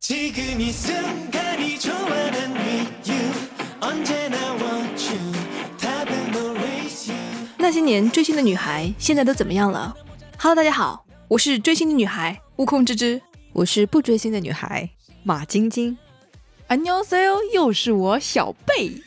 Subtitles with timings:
[0.00, 3.32] 지금 이 순간이 좋아하는 with you
[3.80, 5.32] 언제나 want you
[5.78, 9.96] 답은 always you 那些年追星的女孩现在都怎么样了？
[10.38, 13.20] Hello，大家好，我是追星的女孩悟空之之。
[13.52, 14.90] 我是不追星的女孩
[15.22, 15.98] 马晶晶。
[16.68, 19.02] 안녕하세요，又是我小贝。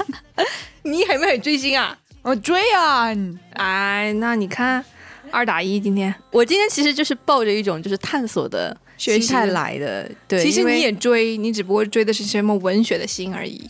[0.83, 1.97] 你还没有追星啊？
[2.21, 3.07] 我追啊！
[3.53, 4.83] 哎，那你看，
[5.31, 13.66] 二打一，今天我今天其实就是抱着一种就是探索的学习 心态来的，对，其实你也追，你只不过追的是什么文学的星而已。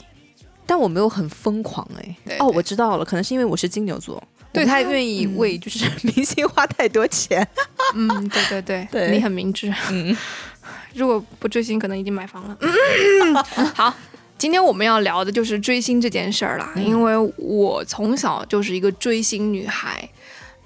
[0.67, 4.23] 但我没有很疯狂哎、对哦，我知道了，可能是因为我是金牛座，
[4.53, 7.47] 对他愿意嗯为就是 明星花太多钱。
[7.95, 9.73] 嗯，对对对，对 你很明智。
[9.91, 10.15] 嗯，
[10.95, 12.57] 如果不追星，可能已经买房了。
[12.61, 13.35] 嗯
[13.75, 13.95] 好，
[14.37, 20.07] 今天我们要聊的就是追星这件事儿啦，因为我从小就是一个追星女孩。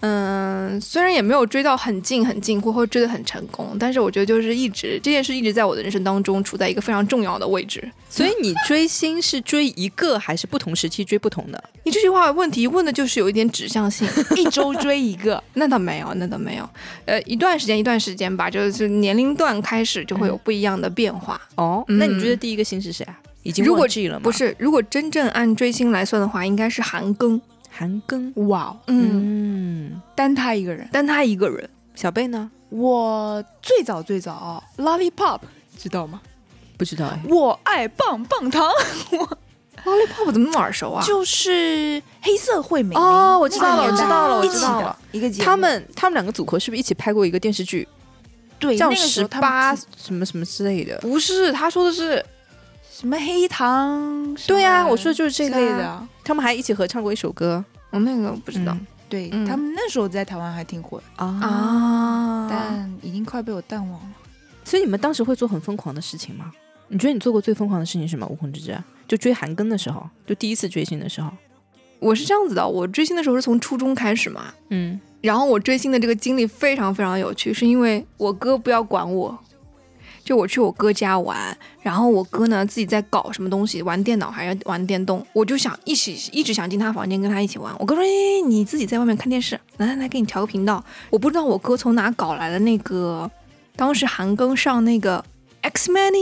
[0.02, 7.88] 嗯，虽然也没有追到很近很近，或或追得很成功，但是我觉得就是一直这件事一直在我的人生当中处在一个非常重要的位置。
[8.10, 11.64] 所以你追星是追一个还是不同时期追不同的？
[11.84, 16.68] 你这句话问题问的就是有一点指向性， 一周追一个， 那倒没有，那倒没有。
[17.06, 21.40] 呃，一段时间一段时间吧，就是年龄段开始就会有不一样的变化。
[21.54, 23.16] 哦，嗯那你觉得第一个星是谁啊？
[23.44, 24.20] 已经如果忘记了吗？
[24.24, 27.40] 不是，如果真正按追星来算的话，应该是韩庚。
[27.74, 28.30] 韩庚。
[28.48, 29.51] 哇嗯，
[30.14, 30.88] 单他一个人。
[30.92, 32.50] 单他一个人，小贝呢？
[32.70, 35.40] 我最早最早，Lollipop
[35.76, 36.20] 知道吗？
[36.78, 37.20] 不知道哎。
[37.28, 38.66] 我爱棒棒糖，
[39.84, 41.04] Lollipop 怎么那么耳熟啊？
[41.04, 45.30] 就是黑社会美眉哦我知道了我知道了我知道了一个。
[45.42, 47.86] 他们他们两个组合是不是一起拍过一个电视剧，
[48.58, 50.96] 叫对叫十八什么什么之类的？
[50.98, 52.24] 不是，他说的是
[52.90, 54.34] 什么黑糖？
[54.46, 56.06] 对啊，我说的就是这类的。
[56.24, 58.74] 他们还一起合唱过一首歌我那个不知道、
[59.12, 61.26] 对嗯他们那时候在台湾还挺火的，啊。
[61.42, 62.46] 啊。
[62.48, 64.10] 但已经快被我淡忘了。
[64.64, 66.50] 所以你们当时会做很疯狂的事情吗？
[66.88, 68.26] 你觉得你做过最疯狂的事情是什么？
[68.26, 68.74] 悟空之之，
[69.06, 71.30] 就追韩庚的时候，就第一次追星的时候。
[71.98, 79.38] 我是这样子的，我追星的时候是从初中开始嘛，嗯，然后我追星的这个经历非常非常有趣，是因为我哥不要管我，
[80.24, 87.74] 就我去我哥家玩，然后我哥呢自己在搞什么东西，玩电脑还是玩电动，我就想一起一直想进他房间跟他一起玩。
[87.78, 88.08] 我哥说：“哎，
[88.46, 93.30] 你自己在外面看电视，来来来，给你调个频道。”我不知道我哥从哪搞来的那个，
[93.76, 95.24] 当时韩庚上那个。
[95.62, 96.12] X Man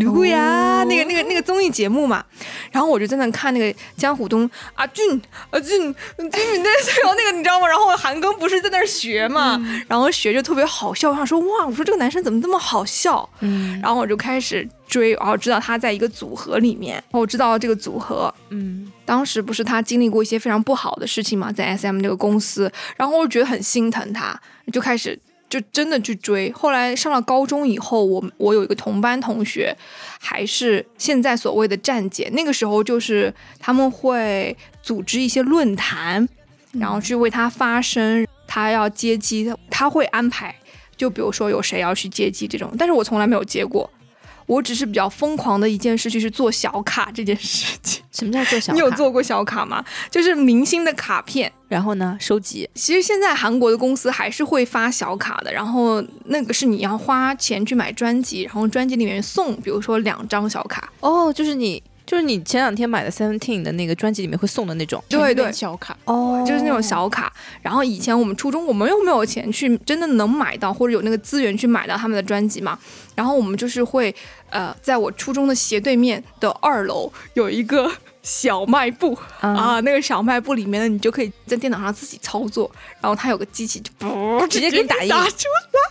[0.00, 2.24] 卢呀，那个那个那个综艺节目嘛，
[2.70, 5.20] 然后我就在那看那个江虎东阿俊
[5.50, 7.66] 阿俊俊宇那时候那个你知道吗？
[7.66, 13.28] 然后韩庚不是在那儿学嘛，然后学就特别好笑，我想说哇，我说这个男生怎么这么好笑？
[13.40, 13.80] 嗯。
[13.80, 24.38] 然后我就开始追，然后知道他在一个组合里面，然后我知道这个组合，嗯，当时不是他经历过一些非常不好的事情嘛，在 SM 这个公司，然后我就觉得很心疼他，
[24.72, 26.52] 就开始就真的去追。
[26.52, 29.76] 后来上了高中以后，我我有一个同班同学，
[30.20, 36.28] 还是现在所谓的站姐，那个时候就是他们会组织一些论坛，
[36.72, 40.54] 然后去为他发声，他要接机，他会安排，
[40.96, 43.90] 就比如说有谁要去接机这种，但是我从来没有接过。
[44.48, 48.02] 我只是比较疯狂的一件事，就是做小卡这件事情。
[48.10, 48.72] 什么叫做小？
[48.72, 48.90] 你有？
[48.90, 49.84] 做过小卡吗？
[50.10, 51.52] 就是明星的卡片。
[51.68, 52.16] 然后呢？
[52.18, 52.68] 收集。
[52.74, 60.90] 其实现在韩国的公司还是会发小卡的，然后那个是你要花钱去买专辑，然后专辑里面送，比如说两张小卡。
[61.00, 65.04] 哦，就是你，就是你前两天买的 Seventeen 的那个专辑里面会送的那种。
[65.10, 67.30] 对对，小卡，哦就是那种小卡。
[67.60, 72.78] 然后以前我们初中我们又没有钱去真的能买到，或者有那个资源去买到他们的专辑嘛。
[73.14, 74.14] 然后我们就是会
[74.48, 77.92] 呃，在我初中的斜对面的二楼有一个
[78.22, 79.12] 小卖部。
[79.40, 82.70] 啊，啊，那个小卖部里面呢，你就可以在电脑上自己操作，
[83.02, 85.84] 然后它有个机器就不直接给你打印打出来，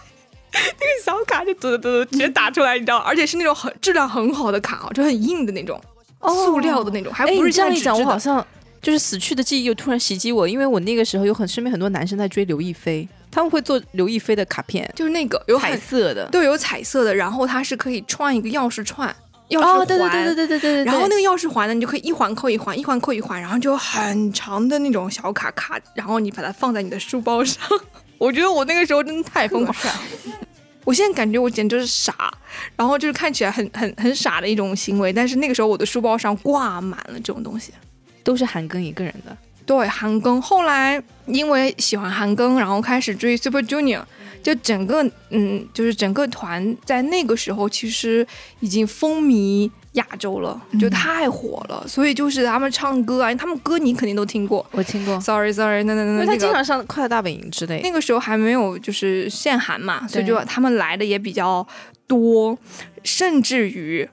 [0.54, 5.80] 那个小卡就嘟嘟嘟嘟直接打出来，你知道，而且是那种很质量很好的卡哦，就很硬的那种，
[6.22, 7.12] 塑料的那种。
[7.14, 8.46] 还不是这样讲，我好像
[8.82, 17.14] 就是死去的记忆又突然袭击我，因为我那个时候有很身边很多男生在追刘亦菲，他们会做刘亦菲的卡片，就是那个有彩色的，对，有彩色的。
[17.14, 19.10] 然后它是可以串一个钥匙串，
[19.56, 20.84] 哦，对对对对对对。
[20.86, 27.62] 然后那个钥匙环呢，你就可以一环扣一环，一环扣一环，然后就很长的那种小卡卡，然后你把它放在你的书包上。
[28.20, 30.02] 我觉得我那个时候真的太疯狂了。
[30.88, 32.34] 我现在感觉我简直就是傻，
[32.78, 37.74] 然后就是看起来很很很傻的一种行为，但是那个时候我的书包上挂满了这种东西。
[38.24, 39.38] 都是韩庚一个人的。
[39.66, 44.02] 对韩庚，后来因为喜欢韩庚，然后开始追 Super Junior，
[44.42, 48.26] 就整个嗯，就是整个团在那个时候其实
[48.62, 51.86] 已经风靡亚洲了，就太火了。
[51.88, 54.66] 所以就是他们唱歌啊，他们歌你肯定都听过。
[54.72, 57.82] 我听过，Sorry Sorry，那那因为他那那个经常上《快乐大本营》之类。
[57.84, 61.68] 那个时候还没有就是限韩嘛，所以就他们来的也比较
[62.08, 62.58] 多，
[63.04, 64.08] 甚至于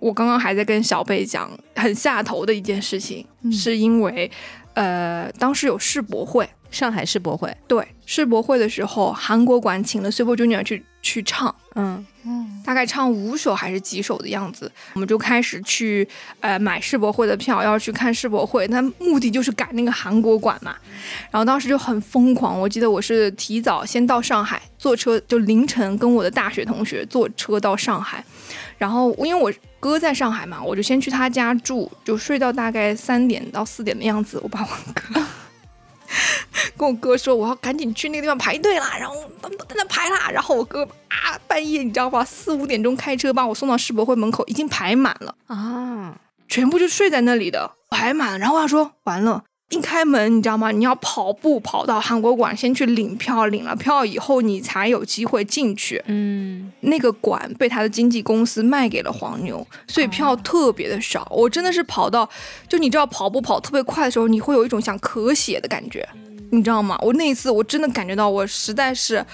[0.00, 4.30] 我刚刚还在跟小贝讲很下头的一件事情，嗯是因为
[4.74, 11.54] 呃当时有世博会，上海世博会，对世博会的时候，韩国馆请了 Super Junior 去去唱。
[11.74, 16.06] 嗯，嗯，大概唱五首还是几首的样子，我们就开始去
[16.40, 18.66] 呃买世博会的票，要去看世博会。
[18.68, 20.74] 那目的就是赶那个韩国馆嘛。
[21.30, 28.24] 然后当时就很疯狂，我记得我是提早先到上海，坐车就凌晨跟我的大学同学坐车到上海，
[28.76, 34.40] 然后因为我哥在上海嘛，我就先去他家住，就睡到大概三点到四点的样子。
[34.42, 35.24] 我把我哥
[36.76, 46.18] 跟我哥说我要赶紧去那个地方排队啦，然后他们都在那排啦，然后我哥啊半夜你知道吧，四五点钟开车把我送到世博会门口，已经排满了，啊，
[46.48, 48.38] 全部就睡在那里的，排满了。
[48.38, 49.44] 然后他说完了。
[49.70, 50.70] 一开门，你知道吗？
[50.70, 56.02] 你要跑步跑到韩国馆，先去领票，领了票以后，你才有机会进去。
[56.06, 61.30] 嗯，那个馆被他的经纪公司卖给了黄牛，所以票特别的少。
[61.30, 62.28] 我真的是跑到，
[62.66, 66.08] 就你知道跑步跑特别快的时候，你会有一种想咳血的感觉，
[66.50, 66.98] 你知道吗？
[67.02, 69.24] 我那一次我真的感觉到我实在是。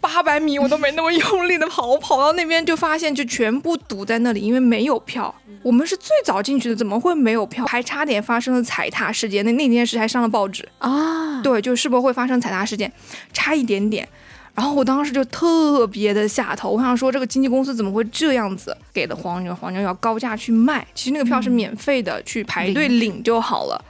[0.00, 5.34] 八百米 我都没那么用力的跑，我 跑到那边就发现就全部堵在那里，因为没有票。
[5.62, 7.66] 我们是最早进去的，怎么会没有票？
[7.66, 10.66] 还差点发生了踩踏事件，那那件事还上了报纸。
[10.78, 12.90] 啊，对，就世博会发生踩踏事件，
[13.32, 14.08] 差一点点。
[14.54, 18.76] 然后我当时就特别的下头，我想说这个经纪公司怎么会这样子？
[18.92, 23.84] 给了黄牛，黄牛要高价去卖，其实那个票是免费的，去排队领就好了。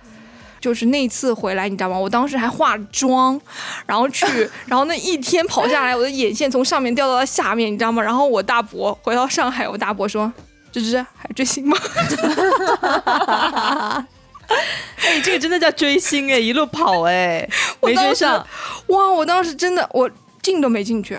[0.61, 1.99] 就是那次回来，你知道吗？
[1.99, 3.41] 我当时还化妆，
[3.87, 4.27] 然后去，
[4.67, 8.03] 然后那一天跑下来，我的眼线从上面掉到了下面，你知道吗？
[8.03, 10.31] 然后我大伯回到上海，我大伯说
[10.71, 11.77] ：“芝芝还追星吗？”
[14.51, 17.49] 哎，这个真的叫追星哎，一路跑哎，
[17.83, 18.45] 没追上，
[18.89, 19.11] 哇！
[19.11, 20.11] 我当时真的我
[20.43, 21.19] 进都没进去，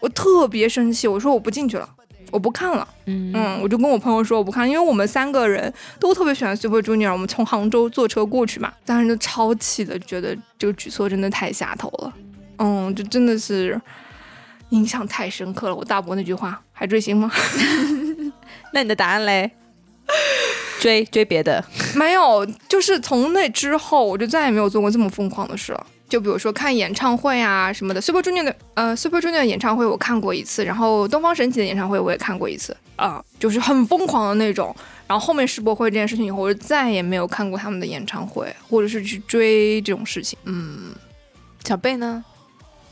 [0.00, 1.88] 我特别生气，我说我不进去了，
[2.30, 2.86] 我不看了。
[3.06, 12.12] 嗯嗯，我就跟我朋友说我不看，因为我们三个人都特别喜欢 Super Junior，我们从杭州坐车过去嘛，当时就超气的，觉得这个举措真的太下头了。
[12.58, 13.80] 嗯，就真的是
[14.70, 15.74] 印象太深刻了。
[15.74, 17.30] 我大伯那句话还追星吗？
[18.72, 19.50] 那你的答案嘞？
[20.80, 21.62] 追追别的，
[21.94, 25.86] 没有，就是从那之后，我就再也没有做过这么疯狂的事了。
[26.10, 34.74] 就比如说看演唱会啊什么的，Super Junior 的呃 Super Junior 的演唱会我看过一次，然后东方神起的演唱会我也看过一次啊、就是很疯狂的那种。
[35.06, 40.38] 然后后面世博会这件事情以后，我就再也没有看过他们的演唱会，或者是去追这种事情。
[40.44, 40.92] 嗯，
[41.64, 42.24] 小贝呢？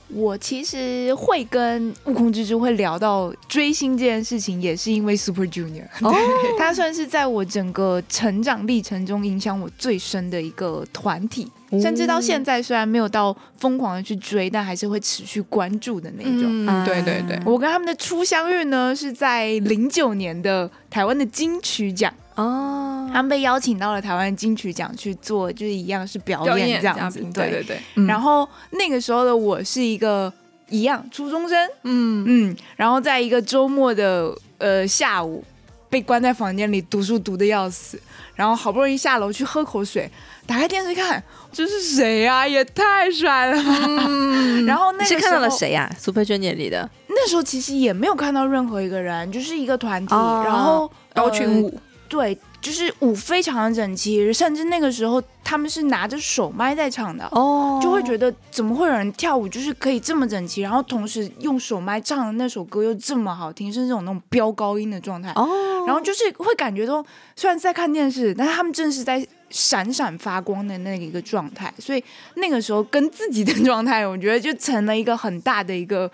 [0.09, 5.85] 我其实会跟悟空蜘蛛会聊到追星这件事情，也是因为 Super Junior。
[6.01, 6.15] 哦，
[6.59, 11.47] 他算是在我整个成长历程中影响我最深的一个团体，
[11.83, 16.45] 甚至到现在虽然没有到疯狂的去追，但还是会持续关注的那种。
[16.67, 27.20] 嗯，对对对，我跟他们的初相遇呢，是在零九年的台湾的金曲奖，哦，他们被邀请到了台湾金曲奖去做，就是一样是表表演这样嘉子。
[27.35, 30.32] 对对对，嗯然后那个时候的我是一个
[30.69, 35.43] 一样初中生，嗯嗯，然后在一个周末的呃下午，
[35.90, 38.00] 被关在房间里读书读的要死，
[38.37, 40.08] 然后好不容易下楼去喝口水，
[40.46, 41.20] 打开电视看，
[41.50, 42.46] 这是谁啊？
[42.46, 43.85] 也太帅了吧！
[43.99, 45.50] 嗯 然后那是看到了？
[45.50, 57.25] 谁呀？Super Junior 里的那时候其实也没有看到任何一个人，就是一个团体，哦然后高群舞，对，就是舞非常的整齐，甚至那个时候他们是拿着手麦在唱的。
[57.33, 65.31] 哦就会觉得怎么会有人跳舞就是可以这么整齐，然后同时用手麦唱的那首歌又这么好听，甚至有那种飙高音的状态。
[65.37, 67.05] 哦，然后就是会感觉到，
[67.37, 72.03] 虽然在看电视，但是他们正是在闪闪发光的那一个状态，所以
[72.35, 76.11] 那个时候跟自己的 状态，我觉得就成了一个很大的一个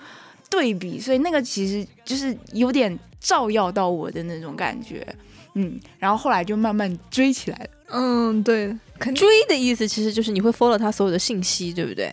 [0.51, 5.05] 对比，所以那个其实就是有点照耀到我的那种感觉，
[5.55, 7.67] 嗯，然后后来就慢慢追起来了。
[7.91, 8.77] 嗯，对，
[9.15, 12.13] 追的意思其实就是你会 follow 他所有的信息，对不对？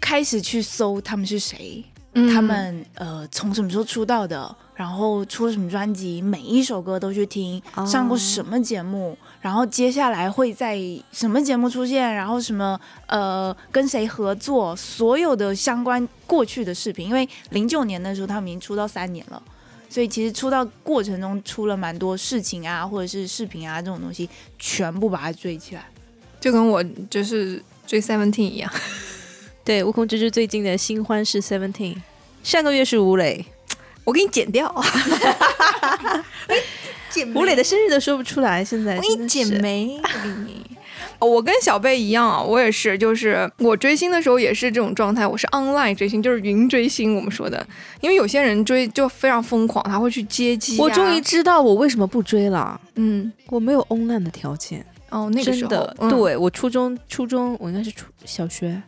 [0.00, 10.78] 开始去搜他们是谁，嗯他们呃从什么时候出道的，然后出了什么专辑，每一首歌都去听，哦上过什么节目，然后接下来会在
[11.10, 19.42] 什么节目出现，然后什么呃跟谁合作，所有的相关过去的视频，因为零九年的时候他们已经出道三年了。
[19.88, 24.28] 所以其实出道过程中出了蛮多事情啊，或者是视频啊这种东西，
[24.58, 25.86] 全部把它追起来。
[26.40, 28.70] 就跟我就是追 Seventeen 一样。
[29.64, 31.96] 对，悟空之之最近的新欢是 Seventeen，
[32.42, 33.44] 上个月是吴磊，
[34.04, 34.72] 我给你剪掉，
[37.10, 40.00] 剪吴磊的生日都说不出来，现在我给你剪没？
[41.20, 47.66] 我跟小贝一样啊，我也是，就是我追星的时候也是这种状态，我是 online 追星，就是云追星，我们说的。
[48.00, 50.82] 因为有些人追就非常疯狂，他会去接机、啊。
[50.82, 54.84] 我终于知道我为什么不追了，嗯，我没有 online 的条件。
[55.10, 58.80] 哦，那个时候真的，嗯对我初中初中我应该是初小学，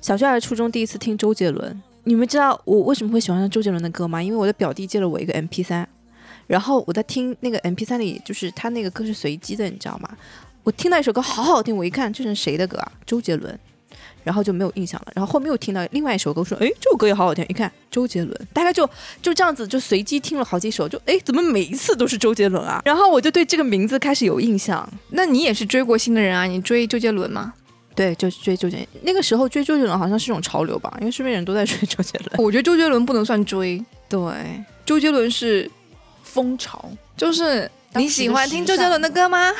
[0.00, 1.80] 小学还是初中第一次听周杰伦。
[2.02, 4.22] 你们知道我为什么会喜欢上周杰伦的歌吗？
[4.22, 5.86] 因为我的表弟借了我一个 MP 3
[6.46, 10.10] 然后我在听那个 MP 3里，就是他那个歌是随机的，你知道吗？
[10.64, 12.92] 我听到一首歌好好听，我一看这是谁的歌啊？
[13.06, 13.56] 周杰伦。
[14.24, 18.88] 然后就没有印象了，然后后面又听到另外一首歌，说哎，这首歌也好好听，一看周杰伦，大概就
[19.20, 22.80] 就这样子就随机听了好几首，就哎怎么每一次都是周杰伦啊？
[22.86, 26.44] 然后我就对这个名字开始有印象，那你也是追过星的人啊？
[26.44, 27.52] 你追周杰伦吗？
[27.94, 28.88] 对，就追周杰伦。
[29.02, 32.30] 那个时候追周杰伦好像是一种潮流吧，因为身边人都在追周杰伦。
[32.42, 34.18] 我觉得周杰伦不能算追，对，
[34.86, 35.70] 周杰伦是
[36.22, 39.50] 风潮，就是你喜欢听周杰伦的歌吗？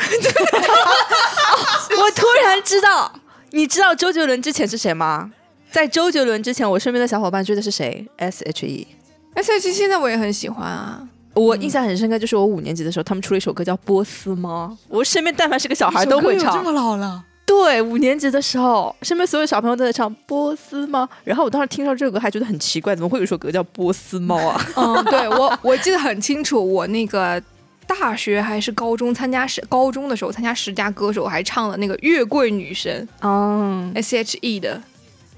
[1.90, 3.12] 我突然知道，
[3.50, 5.30] 你知道周杰伦之前是谁吗？
[5.70, 8.86] 在周杰伦之前，我身边的小伙伴追的是谁？S.H.E。
[9.34, 11.00] S.H.E 现在我也很喜欢啊。
[11.34, 16.56] 我印象很深刻，就是我五年级的时候，他们出了一首歌叫《波斯猫》，我身边但凡是个小孩都会唱。
[16.56, 24.64] 这么老了，对，五年级的时候，身边所有小朋友都在唱《波斯猫》，然后我当时听到这首歌还觉得很奇怪，怎么会有一首歌叫《波斯猫》啊？
[24.76, 27.42] 嗯，对我我记得很清楚，我那个
[27.86, 34.82] 大学还是高中参加十高中的时候参加十佳歌手，还唱了那个《月桂女神哦》S.H.E 的，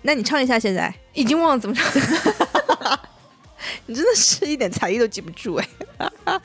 [0.03, 0.93] 那你唱一下现在。
[1.13, 1.85] 已经忘了怎么唱。
[3.87, 5.69] 你真的是一点才艺都记不住哎！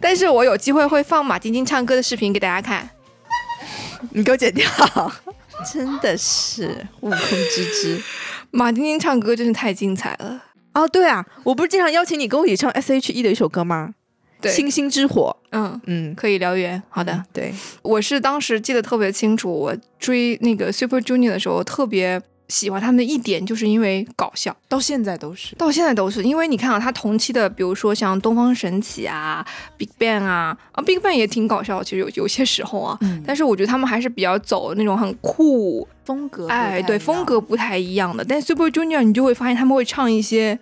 [0.00, 2.88] 但是我有机会会放马晶晶唱歌的视频给大家看。
[4.10, 4.66] 你给我剪掉，
[5.70, 8.02] 真的是悟空之之。
[8.50, 10.42] 马晶晶唱歌真是太精彩了。
[10.72, 13.94] 哦，对啊，我不是经常邀请你跟我一起唱 S.H.E 的一首歌吗？
[14.42, 15.34] 对星星之火。
[15.52, 16.82] 嗯，嗯，可以燎原。
[16.88, 24.54] 好的，对，我是当时记得特别清楚，我追那个 Super Junior 的时候，特别喜欢他们的一点，就是因为搞笑。
[24.68, 25.54] 到现在都是。
[25.56, 29.46] 到现在都是，因为你看啊，他同期的，比如说像东方神起啊、
[29.76, 38.24] Big Bang 啊，啊 Big Bang 也挺搞笑，其实有有些时候啊，嗯，但是我觉得他们还是比较走那种很酷，风格不哎，对，风格不太一样的。
[38.24, 40.58] 但 Super Junior 你就会发现他们会唱一些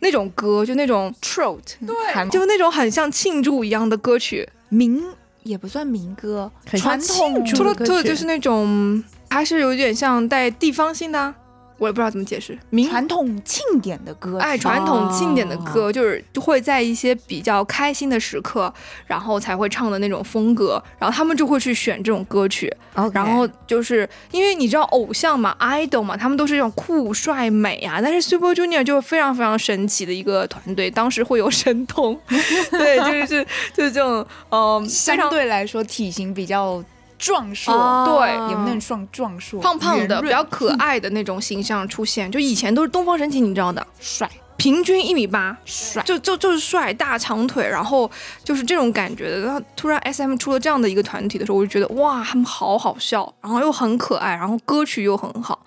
[0.00, 2.28] 那种歌，就那种 trot，对。
[2.30, 5.02] 就那种很像庆祝一样的歌曲，民
[5.42, 7.86] 也不算民歌，传统庆祝除了歌曲。
[7.86, 11.34] 除了就是那种还是有点像带地方性的啊、
[11.78, 15.70] 我也不知道怎么解释，民传统庆典的歌曲，哎，传统庆典的哦。
[15.72, 18.72] 歌、就是就会在一些比较开心的时刻，
[19.06, 22.72] 然后才会唱的那种风格，然后他们就会去选这种歌曲。
[23.12, 32.18] 然后就是因为你知道偶像嘛，idol 嘛，他们都是这种酷帅美啊，但是 Super Junior 就非常非常神奇的一个团队，当时会有神童，
[32.72, 36.82] 对，就是就是这种嗯、非相对来说体型比较
[37.18, 48.10] 壮硕，哦对也不能壮壮硕，胖胖的、比较可爱的那种形象出现，就以前都是东方神起，你知道的，帅平均一米八，帅，就就就是帅大长腿，然后
[48.42, 49.40] 就是这种感觉的。
[49.40, 55.64] 然后突然 S M 出了这样的一个团体的时候，我就觉得哇，他们好好笑，然后又很可爱，然后歌曲又很好，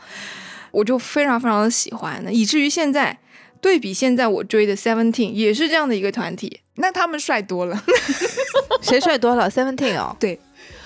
[0.71, 3.17] 我就非常非常的喜欢的，以至于现在
[3.61, 6.59] 对比现在我追的 Seventeen 也是这样的一个团体。
[6.75, 7.81] 那他们帅多了。
[8.81, 10.39] 谁帅多了？Seventeen 哦，对，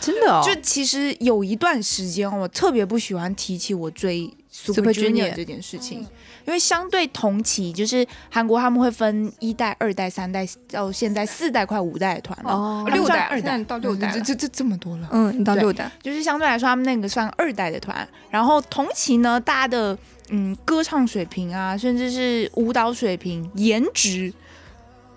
[0.05, 6.01] 真的哦，就其实有一段时间，我特别不喜欢提起我追 Super Junior 这件事情，
[6.45, 12.51] 因为相对同期，就是韩国他们会分一代、二代、三代，到现在四代快五代的团了。
[12.51, 15.09] 哦六代二代到六代这这这这么多了。
[15.11, 18.07] 嗯，你到对六代，就是相对来说，他们那个算二代的团。
[18.29, 19.97] 然后同期呢，大家的
[20.29, 24.31] 嗯歌唱水平啊，甚至是舞蹈水平、颜值，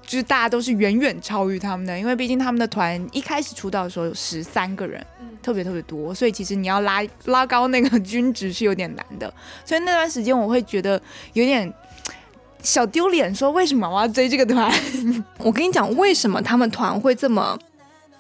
[0.09, 1.97] 就是大家都是远远超于他们的。
[1.97, 5.01] 因为毕竟他们的团一开始出道的时候有十三个人，
[5.41, 9.33] 特别特别多，所以其实你要拉拉高那个 均值是有点难的。
[9.65, 11.01] 所以那段时间我会觉得
[11.35, 11.73] 有点。
[12.61, 14.69] 小丢脸，说为什么我要追这个团？
[15.39, 17.57] 我跟你讲，为什么他们团会这么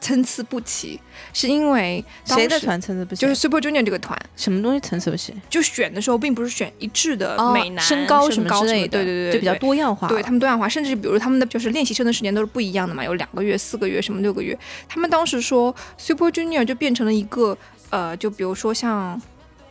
[0.01, 1.01] 参差不齐，
[1.33, 3.21] 是因为谁的团参差不齐？
[3.21, 4.19] 就是 Super Junior 这个团。
[4.37, 5.35] 什么东西参差不齐？
[5.51, 9.55] 就选的时候，并不是选一致的哦美男、身高什么之类的，对对对对，就比较。
[9.59, 10.07] 多样化。
[10.07, 14.57] 对他们多样化，甚至比如他们的就是练习生的时间都是不一样的嘛，有两个月、四个月、什么六个月。
[14.89, 17.59] 他们当时说 Super Junior 就变成了一个
[17.91, 19.21] 呃，就比如说像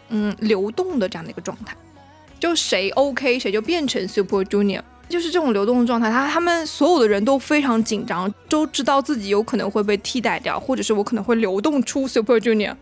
[0.10, 1.74] 嗯流动的这样的一个状态，
[2.38, 4.82] 就谁 OK 谁就变成 Super Junior。
[5.10, 12.76] 就是这种流动的状态，他他们所有的人都非常紧张，都知道自己有可能会被替代掉，或者是我可能会流动出 Super Junior。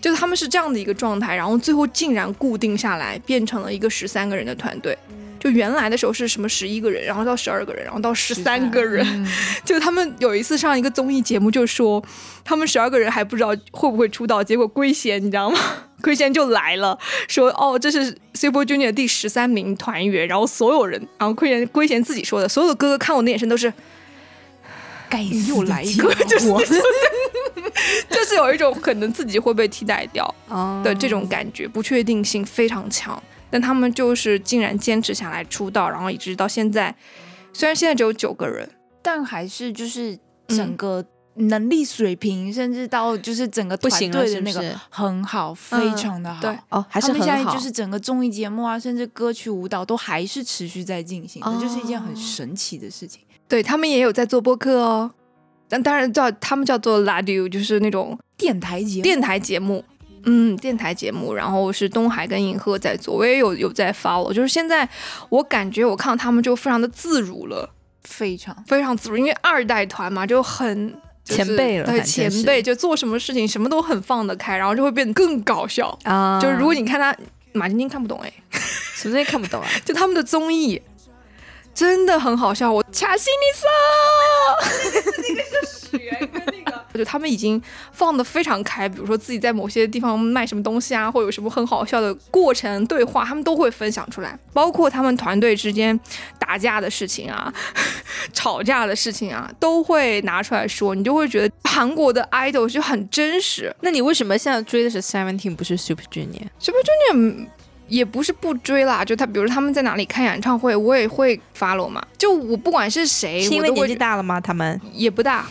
[0.00, 4.96] 就是他们是这样的一个状态，然后最后竟然固定下来，变成了一个十三个人的团队。
[5.44, 9.06] 就原来的时候是什么十一个人，然后到十二个人，然后到十三个人。
[9.06, 9.28] 嗯
[9.62, 12.02] 就他们有一次上一个综艺节目，就说
[12.42, 15.58] 他们十二个人还不知道会不会出道，结果圭贤你知道吗？
[16.00, 16.98] 圭贤就来了，
[17.28, 23.70] 说哦这是 Super Junior 第十三名团员，然后所有人，然后圭贤圭贤自己说的，所有的哥哥看我的眼神都是
[25.10, 26.46] 该又来一个 就是
[28.08, 33.22] 就是有一种可能自己会被替代掉哦的这种感觉，不确定性非常强。
[33.54, 36.92] 但他们就是竟然坚持下来出道，然后一直到现在，
[37.52, 38.68] 虽然现在只有九个人，
[39.00, 40.18] 但还是就是
[40.48, 41.04] 整个
[41.36, 44.74] 能力水平，甚至到就是整个团不行了队的那个？
[44.90, 46.40] 很好，非常的好。
[46.40, 47.36] 对哦，还是他们很好。
[47.36, 53.20] 现在就是整个综艺节目啊，甚至歌曲舞蹈都还是持续在进行这，哦就是一件很神奇的事情。
[53.46, 55.12] 对他们也有在做播客哦。
[55.68, 59.84] 但当然叫他们叫做 radio，就是那种电台节目，电台节目，
[60.24, 61.34] 嗯，电台节目。
[61.34, 64.32] 然后是东海跟银赫在做，我也有有在 follow。
[64.32, 64.88] 就是现在
[65.28, 67.70] 我感觉我看到他们就非常的自如了。
[68.02, 70.94] 非常非常自如，因为二代团嘛，就很。
[71.24, 75.98] 就是前辈了对前辈就做什么事情什么都很放得开，然后就会变得更搞笑。
[76.04, 77.16] 啊，就是如果你看他，
[77.54, 79.66] 马晶晶看不懂哎，什么东西看不懂啊？
[79.86, 80.78] 就他们的综艺
[81.74, 82.72] 真的很好笑。
[82.72, 83.66] 我卡西尼萨，
[85.28, 87.60] 那个是雪跟那个，就他们已经
[87.92, 95.98] 放得非常开，比如说自己在某些地方卖什么东西啊，或有什么很好笑的过程对话，他们都会分享出来，包括他们团队之间
[96.38, 97.52] 打架的事情啊、
[98.32, 103.74] 吵架的事情啊，都会拿出来说，你就会觉得韩国的 idol 就很真实。
[103.80, 107.48] 那你为什么现在追的是 Seventeen 不是 Super Junior？Super Junior
[107.88, 112.02] 也不是不追啦，就他比如他们在哪里开演唱会，我也会 follow 嘛。
[112.16, 114.40] 就我不管是谁，是因为年纪大了吗？
[114.40, 115.46] 他们也不大，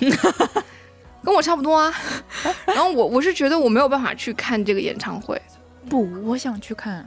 [1.23, 1.93] 跟我差不多啊。
[2.65, 5.39] 然后我我是觉得我没有办法去看这个演唱会。
[5.89, 7.05] 不，我想去看啊。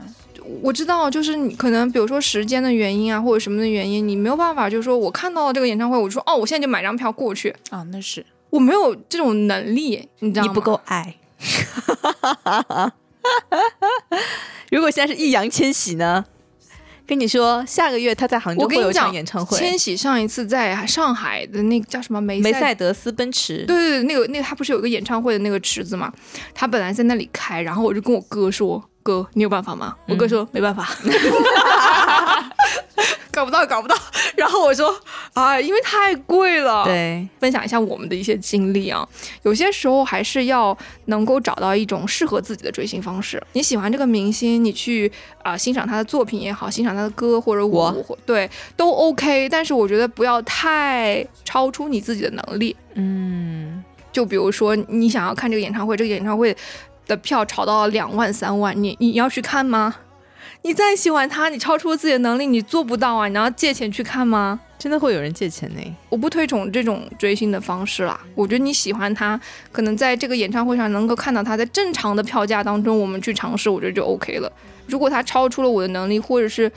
[0.61, 10.47] 我知道，就是你可能比如说时间的原因啊，或者什么的原因，你没有办法，就是说我看到了这个演唱会，我就说哦，我现在就买张票过去，啊，那是我没有这种能力，你知道吗？
[10.47, 11.15] 你不够爱。
[14.71, 16.25] 如果现在是易烊千玺呢？
[17.05, 23.63] 跟你说，下个月他在杭州会有一场演唱会，千玺上一次在上海的那个叫什么梅梅赛赛德斯奔驰。
[23.65, 26.11] 对对对，那个那个他不是有个演唱会的那个池子嘛？
[26.53, 30.85] 他本来在那里开，然后我就跟我哥说：“哥，你有办法吗？”我哥说：“没办法，
[33.37, 33.95] 搞不到，搞不到。
[34.35, 34.99] ”然后我说
[35.33, 39.07] ：“啊，因为太贵了。”，对，分享一下我们的一些经历啊。
[39.43, 43.39] 有些时候还是要能够找到一种适合自己的追星方式。
[43.53, 45.11] 你喜欢这个明星，你去
[45.43, 49.47] 啊、欣赏他的作品也好，欣赏他的歌或者舞我，对都 OK。
[49.49, 52.75] 但是我觉得不要太超出你自己的能力。
[52.95, 56.55] 嗯，就比如说你想要看这个演唱会，这个演唱会
[57.05, 59.95] 的票炒到两万三万，你你要去看吗？
[60.61, 63.27] 你再喜欢他，你超出了自己的能力，你做不到啊！
[63.27, 64.59] 你要借钱去看吗？
[64.77, 65.95] 真的会有人借钱呢。
[66.09, 68.19] 我不推崇这种追星的方式啦。
[68.35, 69.39] 我觉得你喜欢他，
[69.71, 74.51] 可能在这个演唱会上能够看到他在正常的票价当中，我们去尝试，我觉得就 OK 了。
[74.87, 76.71] 如果他超出了我的能力，或者是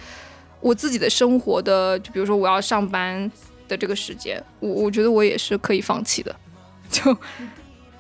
[0.61, 3.31] 我自己的生活的，就比如说我要上班
[3.69, 6.35] 的这个时间，我我觉得我也是可以放弃的。
[6.91, 7.17] 就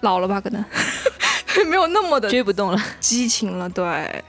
[0.00, 0.64] 老了吧，可能
[1.68, 3.68] 没有那么的追不动了，激情了。
[3.68, 4.24] 对，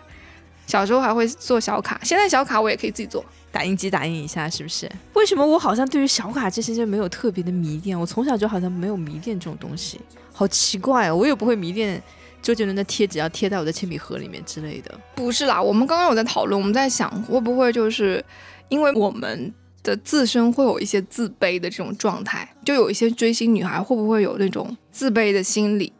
[0.72, 3.26] 小时候还会做小卡，现在小卡我也可以自己做。
[3.52, 4.90] 打印机打印一下，是不是？
[5.16, 8.00] 为什么我好像对于小卡这些就没有特别的迷恋？
[8.00, 10.00] 我从小就好像没有迷恋这种东西，
[10.32, 11.16] 好奇怪哦！
[11.18, 12.02] 我也不会迷恋
[12.42, 14.98] 周杰伦的贴纸要贴在我的铅笔盒里面之类的。
[15.14, 18.24] 不是啦，我们刚刚有在讨论，我们在想会不会就是
[18.70, 19.54] 因为我们
[19.84, 25.92] 的自身会有一些自卑的这种状态，就有一些追星女孩会不会有那种自卑的心理，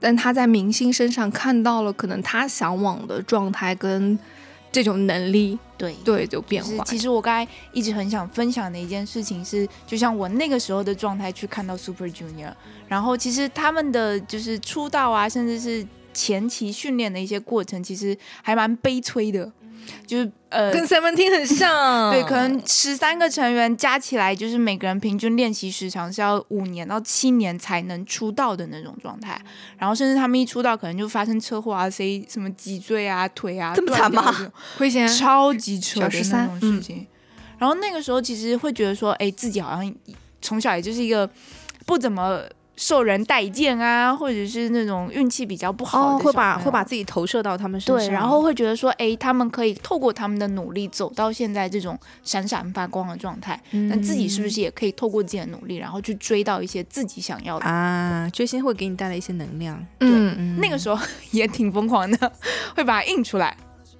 [0.00, 4.18] 但他在明星身上看到了可能他向往的状态跟
[4.70, 6.84] 这种能力，对对，就变化。
[6.84, 12.52] 其实我刚才一直很想分享的一件事情是，就像我那个时候的状态去看到 Super Junior，
[12.86, 19.50] 然后其实他们的就是出道啊，甚至是前期训练的一些过程，其实还蛮悲催的，
[20.06, 20.72] 就是呃。
[20.72, 29.40] 跟 Seventeen 很像， 对，可能十三个成员加起来，就是每个人平均练习时长是要五年到七年才能出道的那种状态。
[29.76, 37.06] 然后甚至他们一出道，可能就发生车祸啊，谁什么脊椎啊、腿啊，这么惨吗亏钱超级扯的那种事情。
[37.58, 39.94] 然后那个时候其实会觉得说，哎，自己好像
[40.40, 41.28] 从小也就是一个
[41.86, 42.42] 不怎么
[42.78, 46.78] 受人待见啊，或者是那种运气比较不好的、哦，会把会把。
[46.88, 53.60] 自己投射到他们身上，对，然后会觉得说，哎，他们可以透过他们的努力走到现在这种闪闪发光的状态，
[53.90, 57.66] 那自己是不是也可以透过自己的努力，然后去追到一些自己想要的？
[57.66, 60.58] 啊，追星会给你带来一些能量，嗯，嗯。
[60.58, 60.98] 那个时候
[61.32, 62.32] 也挺疯狂的，
[62.74, 63.54] 会把它印出来，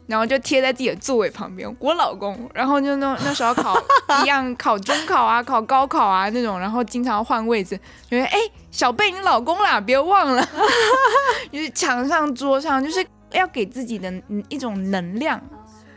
[0.08, 1.72] 然后就贴在自己的座位旁边。
[1.78, 3.80] 我老公，然后就那那时候考
[4.24, 7.78] 一样考中考啊，考高考啊那种，然后经常换位置，
[8.10, 8.38] 觉得哎，
[8.72, 10.48] 小贝你老公啦，别忘了，
[11.52, 15.40] 就是墙上桌上，就是要给自己的嗯一种能量。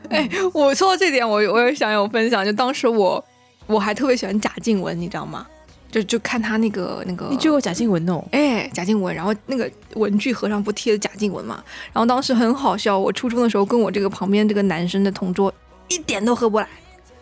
[0.09, 3.23] 哎，我说到这点，我我也想有分享，就当时我
[3.67, 5.47] 我还特别喜欢贾静雯，你知道吗？
[5.91, 8.23] 就就看他那个那个，你救过贾静雯哦？
[8.31, 11.63] 哎，贾静雯，然后那个文具盒上不贴的贾静雯嘛？
[11.91, 15.53] 然后当时很好笑，我初中的时候跟我这个旁边这个男生的同桌
[15.89, 16.67] 一点都合不来，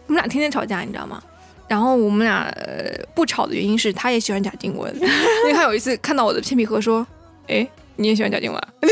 [0.07, 1.21] 我们俩天天吵架，你知道吗？
[1.67, 7.05] 然后我们俩呃不吵的原因是他也喜欢贾静雯， 因为他有一次看到我的铅笔盒说，
[7.47, 7.67] 哎。
[7.99, 8.87] 你也喜欢贾静雯， 你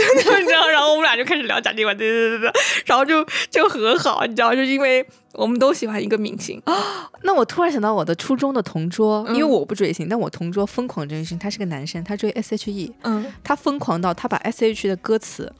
[0.45, 0.67] 知道？
[0.67, 4.53] 然后我们俩就开始聊贾静雯，对对对对，对然后就就和好，你知道？
[4.53, 6.61] 就是因为我们都喜欢一个明星，
[7.23, 15.51] 那我突然想到我的初中的同桌，嗯因为我不追星，但我同桌疯狂追星，他是个男生，他追 S.H.E，嗯，他疯狂到他把 S.H.E 的歌词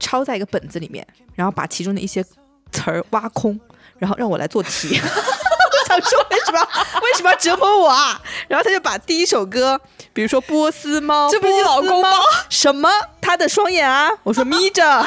[0.00, 2.22] 抄在一个本子里面，然后把其中的一些
[2.72, 3.58] 词儿挖空，
[3.98, 4.98] 然后让我来做题。
[6.02, 6.60] 说为什么
[7.02, 8.20] 为什么要折磨我啊？
[8.48, 9.78] 然后他就把第一首歌，
[10.12, 12.10] 比如说波斯猫，这不是你老公吗？
[12.48, 12.88] 什么？
[13.20, 14.10] 他的双眼啊？
[14.22, 15.06] 我说眯着，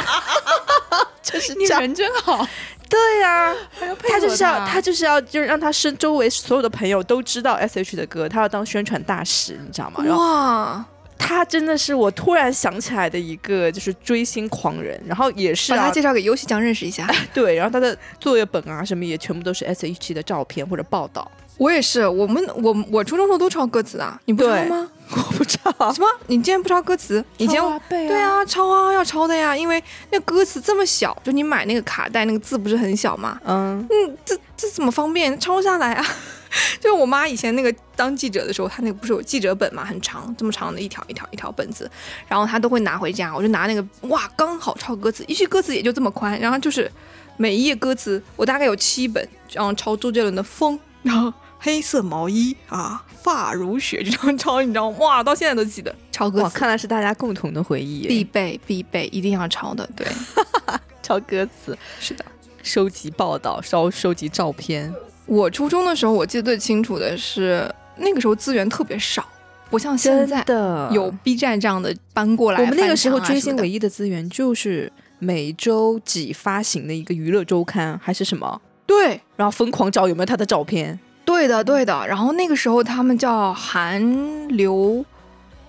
[1.24, 1.66] 就是你。
[1.66, 2.46] 人真好，
[2.90, 3.56] 对呀、
[4.08, 10.04] 他就是要他他就是要就是让他身周围所有的朋友都知道 S.H 的歌，他要当宣传大使，你知道吗？
[10.06, 10.86] 然后哇，
[11.22, 17.08] 他真的是我突然想起来的一个就是追星狂人，然后也是啊把他介绍给尤喜江认识一下。
[17.34, 21.30] 对，然后他的作业本啊什么也全部都是 S.H.E 的照片或者报道。
[21.58, 24.90] 我也是，我们我我初中时候都抄歌词啊，你不抄吗？
[25.14, 26.08] 我不知道，什么？
[26.28, 27.24] 你竟然不抄歌词？
[27.38, 33.40] 以前对，啊，抄啊，要抄的呀，因为那歌词这么小，就你买那个卡带，那个字不是很小吗？
[33.46, 36.06] 嗯，嗯，这这怎么方便抄下来啊？
[36.80, 41.90] 就是我妈以前那个当记者的时候，她那个不是有记者本嘛，很长，这么长的一条一条一条本子，
[42.28, 46.92] 然后她都会拿回家，我就拿那个哇，刚好抄歌词，一句歌词也就这么宽，然后就是
[47.38, 54.98] 每一页歌词我大概有七本，然后抄周杰伦的《风》，然后黑色毛衣啊，发如雪，这样抄，你知道吗？
[55.00, 56.58] 哇，到现在都记得抄歌哇，词。
[56.58, 59.88] 看来是大家共同的回忆，必备必备，一定要抄的。
[59.96, 60.06] 对，
[61.02, 62.26] 抄歌词，是的。
[62.64, 64.94] 收集报道，收收集照片。
[65.26, 69.26] 我初中的时候，我记得最清楚的是那个时候资源特别少，
[69.70, 81.00] 不像现在的有 B 站这样的搬过来、我们那个时候追星唯一的资源就是每周几发行的一个娱乐周刊还是什么，对然后疯狂找有没有他的照片。
[81.24, 82.06] 对的对的。
[82.08, 85.06] 然后那个时候他们叫韩流，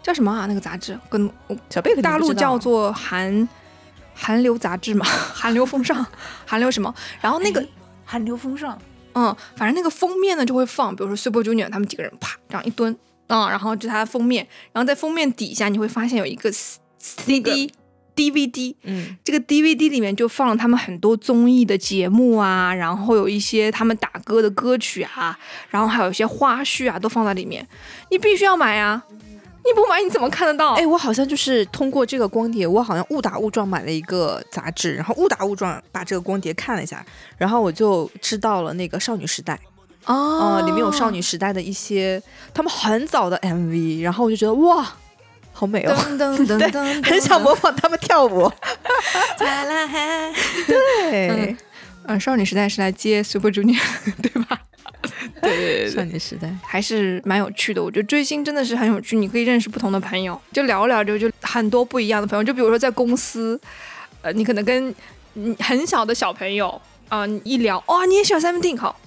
[0.02, 0.46] 叫什么啊？
[0.46, 1.30] 那个杂志跟
[1.68, 3.46] 小贝大陆叫做韩
[4.14, 6.04] 韩流杂志嘛， 韩流风尚，
[6.46, 6.92] 韩流什么？
[7.20, 7.66] 然后那个哎
[8.04, 8.76] 韩流风尚，
[9.14, 12.96] 嗯，反正那个封面呢就会放，比如说 Super Junior 他们几个人啪这样一蹲，
[13.26, 17.72] 啊、然后就它的封面，然后在封面底下你会发现有一个 C- CD
[18.14, 25.38] DVD，嗯，这个 DVD 里面就放了他们很多综艺的节目啊，然后有一些他们打歌的歌曲啊，
[25.70, 27.66] 然后还有一些花絮啊，都放在里面，
[28.10, 29.02] 你必须要买啊，
[29.64, 30.74] 你不买你怎么看得到？
[30.74, 37.04] 哎，我好像就是通过这个光碟，我好像误打误撞买了一个杂志，然后误打误撞把这个光碟看了一下，
[37.38, 39.58] 然后我就知道了那个少女时代，
[40.06, 42.20] 哦呃，里面有少女时代的一些
[42.52, 44.84] 他们很早的 MV，然后我就觉得哇，
[45.52, 48.50] 好美哦，噔噔噔 噔噔，很想模仿他们跳舞。
[50.66, 51.56] 对，
[52.06, 53.80] 嗯，少女时代是来接 Super Junior，
[54.20, 54.61] 对吧？
[55.50, 56.48] 对对对少女时代。
[56.62, 57.82] 还是蛮有趣的。
[57.82, 62.44] 我觉得追星真的是很有趣，你可以认识不同的朋友，就聊聊着就很多不一样的朋友。
[62.44, 63.60] 就比如说在公司，
[64.22, 64.94] 呃，你可能跟
[65.34, 68.98] 嗯很小的小朋友啊、你一聊，哇、你也喜欢 Seventeen，好，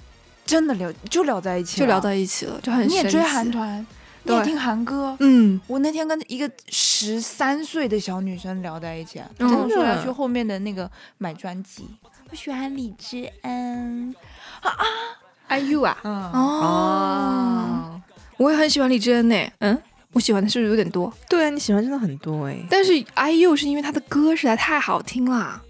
[0.45, 3.88] 真的聊就聊在一起了，就聊在一起了，就很你也追韩团，
[4.24, 5.15] 你也听韩歌。
[5.21, 11.88] 嗯，我那天跟一个十三岁的小女生聊在一起，嗯跟我说要去后面的那个买专辑。
[12.30, 14.13] 我喜欢李智恩，
[15.49, 18.01] IU 啊，嗯，哦，
[18.38, 19.77] 我也很喜欢李智恩呢，嗯，
[20.13, 21.12] 我喜欢的是不是有点多？
[21.29, 22.58] 对啊，你喜欢真的很多哎。
[22.69, 25.62] 但是 IU 是因为他的歌实在太好听了，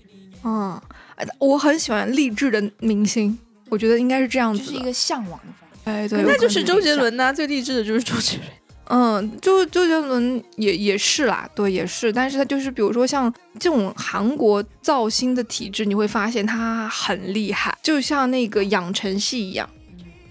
[0.43, 0.79] 嗯，
[1.15, 3.37] 呃我很喜欢励志的明星，
[3.69, 5.93] 我觉得应该是这样子的，就是一个向往的方向。
[5.93, 8.47] 哎，对，那就是周杰伦呐、最励志的就是周杰伦。
[8.87, 19.67] 嗯，就周杰伦也也是啦，对，也是，但是他就是比如说像这种韩国造星的体制，你会发现他很厉害，就像那个养成系一样，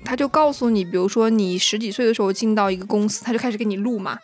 [0.04, 4.18] 他就告诉你，比如说你十几岁的时候进到一个公司，他就开始给你录嘛。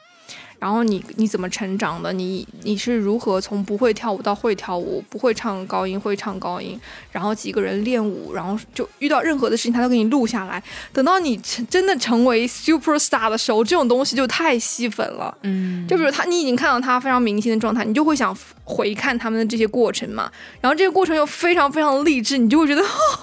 [0.60, 2.12] 然后你你怎么成长的？
[2.12, 6.78] 你你是如何从不会跳舞到会跳舞，不会唱高音会唱高音，
[7.10, 10.62] 然后几个人练舞，然后就遇到任何的事情他都给你录下来。
[10.92, 15.34] 等到你成真的成为 super star 的时候，这种东西就太吸粉了。
[15.42, 20.30] 嗯，就比如他，你已经看到他非常明星的状态，你就会想回看他们的这些过程嘛。
[20.60, 22.82] 然后这个过程又非常非常励志，你就会觉得，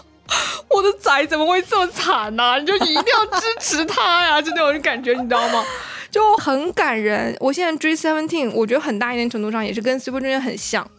[0.69, 5.63] 我的仔怎么会这么惨呢、你就你一定要支持他呀，就那种感觉，你知道吗？
[6.17, 7.37] 就很感人。
[7.39, 10.89] 我现在追 Seventeen，我觉得很大一定程度上也是跟 Super Junior 很像。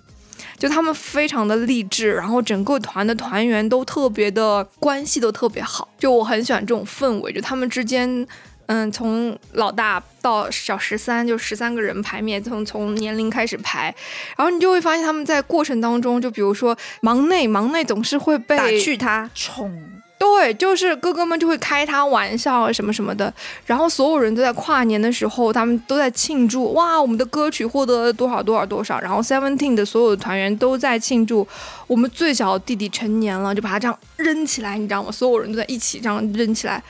[0.57, 8.25] 就他们非常的励志，然后整个团的团员都特别的关系都特别好，就我很喜欢这种氛围，就他们之间，
[8.67, 13.93] 嗯，从老大到小十三，就十三个人排面，从从年龄开始排，
[14.37, 23.33] 然后你就会发现他们在过程当中，就比如说忙内，忙内总是会被打趣他，宠对，就是哥哥们就会开他玩笑啊什么什么的，
[23.65, 31.47] 然后所有人都在跨年的时候，他们都在庆祝，哇，我们的歌曲获得了多少多少多少，然后 Seventeen 的所有的团员都在庆祝，
[31.87, 35.13] 我们最小的弟弟成年了，就把他这样扔起来，你知道吗？
[35.13, 36.83] 所有人都在一起这样扔起来，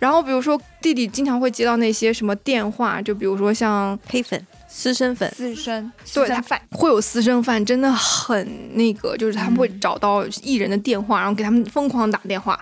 [0.00, 12.58] 然后比如说弟弟经常会接到那些什么电话，就比如说像黑粉、私生粉，私生对私生饭，会有私生饭，真的很那个，就是他们会找到艺人的电话，然后给他们疯狂打电话。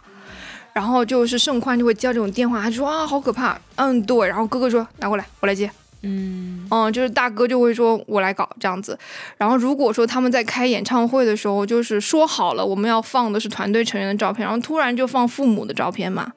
[0.72, 5.70] 然后就是盛宽就会接到这种电话，他就说啊好可怕，嗯对，然后哥哥说拿过来我来接，
[6.02, 8.48] 嗯，嗯就是大哥就会说我来搞。
[8.58, 8.98] 这样子。
[9.36, 16.32] 然后如果说他们在开演唱会的时候，就是说好了我们要放的是团队成员的照片，然后突然就放父母的照片嘛，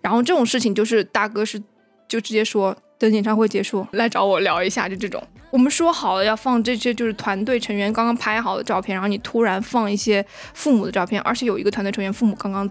[0.00, 1.60] 然后这种事情就是大哥是
[2.06, 5.22] 就直接说等演唱会结束来找我聊一下，就这种。
[5.50, 12.68] 我们说好了要放这些就是团队成员刚刚拍好的照片，然后你突然放一些父母的照片，而且有一个团队成员父母刚刚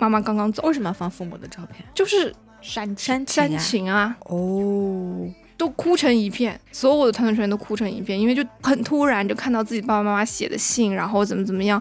[0.00, 1.86] 妈妈刚刚走，为什么要放父母的照片？
[1.94, 11.80] 就是煽煽煽情啊哦，都哭成一片，所有的团队成员都哭成一片，因为就很突然就看到自己爸爸妈妈写的信，然后怎么怎么样。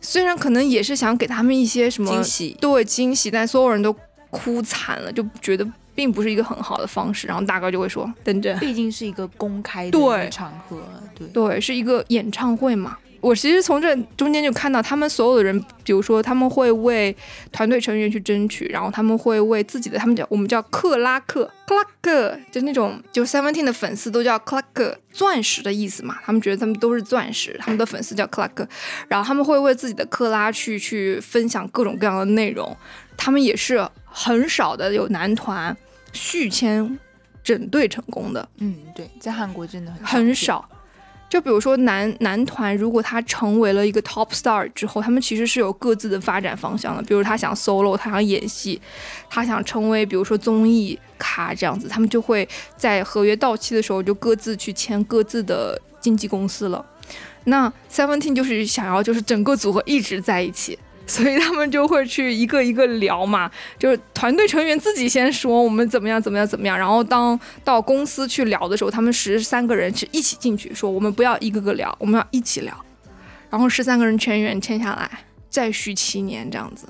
[0.00, 3.94] 虽然可能也是想给他们一些什么惊喜，对惊喜，但所有人都
[4.30, 7.26] 哭惨了，就觉得并不是一个很好的方式。
[7.26, 9.90] 然后大哥就会说：“等着，毕竟是一个公开
[10.30, 10.82] 场合，
[11.14, 17.16] 对，对，是一个演唱会嘛。”我其实从这中间就看到，他们所有的人，比如说他们会为
[17.50, 28.68] 团队成员去争取，然后他们会为自己的，他们叫我们叫克拉克，克拉克，就那种就 Seventeen 的粉丝都叫克拉克，钻石的意思嘛，他们觉得他们都是钻石，他们的粉丝叫克拉克，
[29.08, 32.76] 然后他们会为自己的克拉去去分享各种各样的内容，
[33.16, 35.74] 他们也是很少的有男团
[36.12, 36.98] 续签
[37.42, 40.68] 整队成功的，嗯，对，在韩国真的很很少少。
[41.34, 47.02] 就比如说男男团，如果他成为了一个 top star 之后，他们其实是有各自的发展方向的。
[47.02, 48.80] 比如他想 solo，他想演戏，
[49.28, 56.86] 他想成为比如说综艺咖这样子，他们就会在合约到期的时候就各自去签各自的经纪公司了。
[57.46, 72.74] 那 Seventeen 就是想要就是整个组合一直在一起，所以他们就会去一个一个聊嘛，就是团队成员自己先说我们怎么样怎么样怎么样，然后当到公司去聊的时候，他们十三个人是一起进去说我们不要一个个聊，我们要一起聊，
[73.50, 75.10] 然后十三个人全员签下来，
[75.48, 76.86] 再续七年这样子，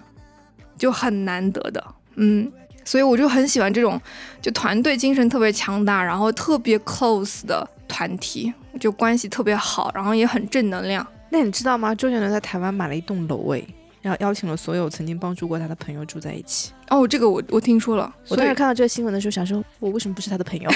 [0.78, 1.84] 就很难得的，
[2.16, 2.50] 嗯。
[2.86, 3.98] 所以我就很喜欢这种，
[4.42, 11.06] 就团队精神特别强大，然后特别 close 的团体，就关系特别好，然后也很正能量。
[11.30, 11.94] 那你知道吗？
[11.94, 13.66] 周杰伦在台湾买了一栋楼诶，
[14.04, 16.72] 然后邀请了所有曾经帮助过他的朋友住在一起。
[16.90, 20.70] 哦，这个我我听说了，我当时看到这个新闻的时候，想说，我为什么不是他的朋友？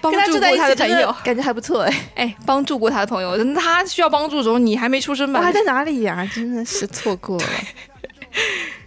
[0.00, 2.08] 帮 跟他住在一助过他的的朋友，感觉还不错哎。
[2.14, 5.52] 哎，帮助过他的朋友，等他需要帮助的时候，你还没出生吧他还？
[5.52, 7.46] 在哪里呀、真的是错过了。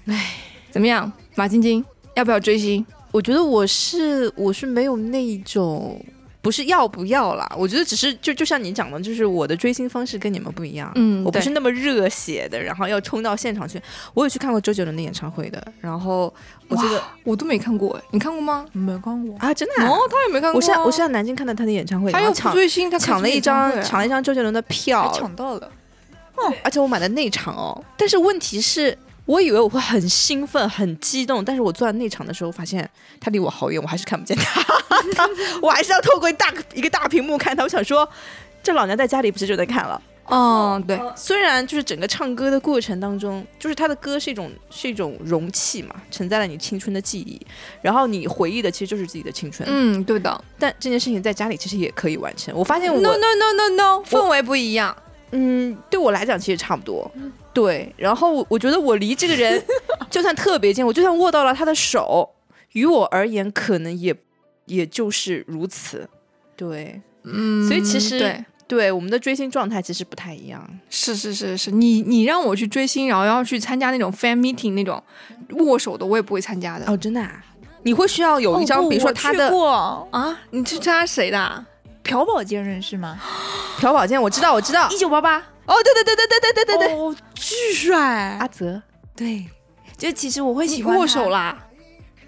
[0.07, 0.25] 哎
[0.71, 2.83] 怎么样，马晶晶，要不要追星？
[3.11, 6.03] 我觉得我是我是没有那种，
[6.41, 10.89] 不是要不要啦，我觉得只是就就像你讲的，就是我的追星方式跟你们不一样。
[10.95, 13.81] 嗯我不是那么热血的，然后要冲到现场去。
[14.13, 16.33] 我有去看过周杰伦的演唱会的，然后
[16.69, 18.65] 我记得我都没看过，哎，你看过吗？
[18.71, 20.53] 没看过，啊，真的啊、哦，他也没看过啊。
[20.55, 25.69] 我是在我是在南京看的他的演唱会，他又抢追星，他抢了一张抢了一张周杰伦的票，抢到了，
[26.35, 27.83] 哦而且我买的内场哦。
[27.97, 34.63] 但是问题是，我以为我会很兴奋、很激动，但是我坐在内场的时候，发现他离我好远，我还是看不见他，
[35.61, 37.63] 我还是要透过一大一个大屏幕看他。
[37.63, 38.07] 我想说，
[38.61, 40.01] 这老娘在家里不是就能看了？
[40.31, 47.41] 嗯，对，虽然就是整个唱歌的过程当中，就是他的歌是一种是一种容器嘛，承载了你青春的记忆，
[47.81, 49.67] 然后你回忆的其实就是自己的青春。
[49.71, 50.43] 嗯，对的。
[50.59, 52.53] 但这件事情在家里其实也可以完成。
[52.55, 54.95] 我发现我 No no no no no，氛围不一样。
[55.31, 57.11] 嗯，对我来讲其实差不多。
[57.51, 59.59] 对，然后我我觉得我离这个人
[60.11, 62.29] 就算特别近，我就算握到了他的手，
[62.73, 64.15] 于我而言，可能也
[64.69, 66.09] 也就是如此。
[66.55, 70.65] 对，嗯，所以其实对，对我们的追星状态其实不太一样。
[70.89, 75.03] 是是是是，你你让我去追星，然后要去参加那种 fan meeting 那种
[75.65, 76.85] 握手的，我也不会参加的。
[76.89, 77.43] 哦，真的、啊？
[77.83, 81.65] 你会需要有一张，哦比如说他的过啊，你去参加谁的啊？
[82.03, 83.19] 朴宝剑认识吗？
[83.79, 84.89] 朴宝剑，我知道，我知道。
[84.89, 88.47] 一九八八，哦，对对对对对对对对对，哦，巨帅阿。
[88.47, 88.81] 泽，
[89.15, 89.45] 对，
[89.97, 91.57] 就其实我会喜欢握手，啦？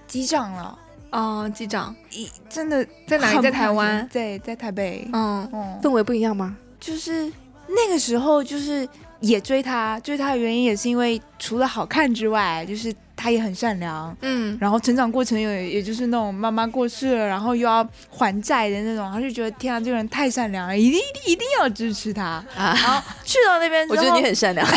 [0.07, 0.77] 击掌了，
[1.11, 3.41] 哦，机长一真的在哪里？
[3.41, 4.07] 在台湾。
[4.09, 5.07] 在在台北。
[5.13, 6.55] 嗯，嗯，氛围不一样吗？
[6.79, 7.31] 就是
[7.67, 8.87] 那个时候，就是
[9.19, 14.15] 也追他，追他的原因也是因为除了好看之外，就是他也很善良。
[14.21, 22.23] 嗯，然后成长过程也也就是那种妈妈过世了，然后又要还债的那种，然后就觉得天啊，这个人太善良了，一定一定一定要支持他。
[22.23, 24.65] 啊，然后去到那边 之后，我觉得你很善良。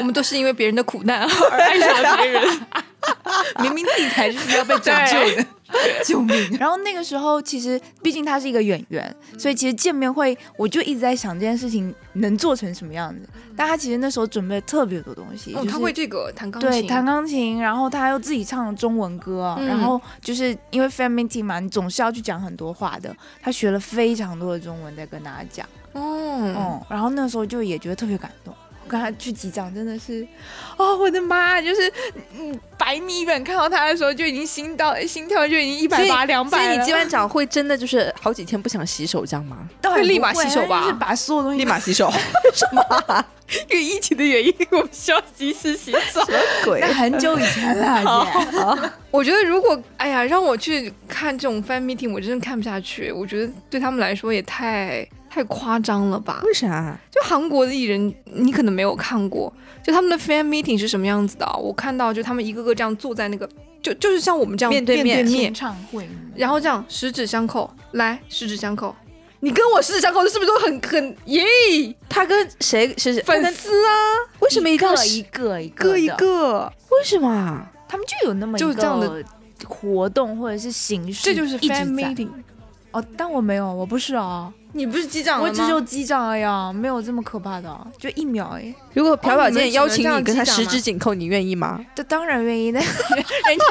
[0.00, 2.60] 我们都是因为别人的苦难而爱上了别人。
[3.62, 5.46] 明明自己才是需要被拯救的，
[6.04, 6.56] 救命！
[6.58, 13.28] 然后那个时候，其实毕竟他是一个演员，所以其实见面会，我就一直在想这件事情能做成什么样子。
[13.56, 28.54] 但他其实那时候准备了特别多东西，哦，就是他会这个弹钢琴，对弹钢琴，然后他又自己唱中文歌，嗯然后就是因为 fan meeting 嘛，你总是要去讲很多话的，他学了非常多的中文在跟大家讲，哦，嗯，然后那时候就也觉得特别感动。
[28.84, 30.26] 我跟他去击掌真的是，
[30.76, 31.60] 哦，我的妈！
[31.60, 31.92] 就是
[32.38, 39.68] 嗯，百米远看到他的时候，就已经心到心跳就已经一百八、两百所以百你击完掌会真的就是好几天不想洗手这样吗？
[39.80, 42.10] 当然会立马洗手吧就是把所有东西立马洗手？
[42.52, 43.24] 什么
[43.68, 46.20] 因为疫情的原因，我们需要及时洗手。
[46.64, 48.26] 鬼那很久以前了，
[48.82, 48.90] 姐。
[49.10, 53.10] 我觉得如果哎呀让我去看这种 fan meeting，我真的看不下去。
[53.10, 56.42] 我觉得对他们来说也太太夸张了吧？
[56.44, 56.98] 为啥？
[57.08, 59.50] 就韩国的艺人，你可能没有看过，
[59.82, 61.54] 就他们的 fan meeting 是什么样子的啊？
[61.56, 63.48] 我看到就他们一个个这样坐在那个，
[63.80, 68.94] 就就是像我们这样面对面面演唱会，然后这样十指相扣，来十指相扣。
[69.42, 71.44] 你跟我十指相扣，是不是都很很耶？
[72.08, 73.94] 他跟谁是粉丝啊，
[74.40, 77.70] 为什么一定要个一个一个一，个，为什么啊？
[77.88, 79.24] 他们就有那么一就是这样的
[79.64, 82.28] 活动或者是形式，这就是 fan meeting。
[82.90, 85.44] 哦，但我没有，我不是哦，你不是机长吗？
[85.44, 88.74] 我只有击掌而已啊，没有这么可怕的哦，就一秒哎。
[88.94, 91.80] 如果朴宝剑邀请你跟他十指紧扣，你愿意吗？
[91.94, 93.24] 这当然愿意，但是人
[93.58, 93.64] 家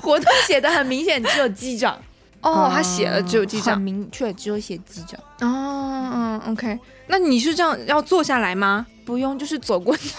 [0.00, 1.96] 活动写的很明显， 只有机长，
[2.40, 3.80] 哦，他写了只有机很长。
[3.80, 6.78] 明确只有写机长，哦，嗯，OK。
[7.06, 8.86] 那你是这样要坐下来吗？
[9.04, 10.10] 不用就是走过去。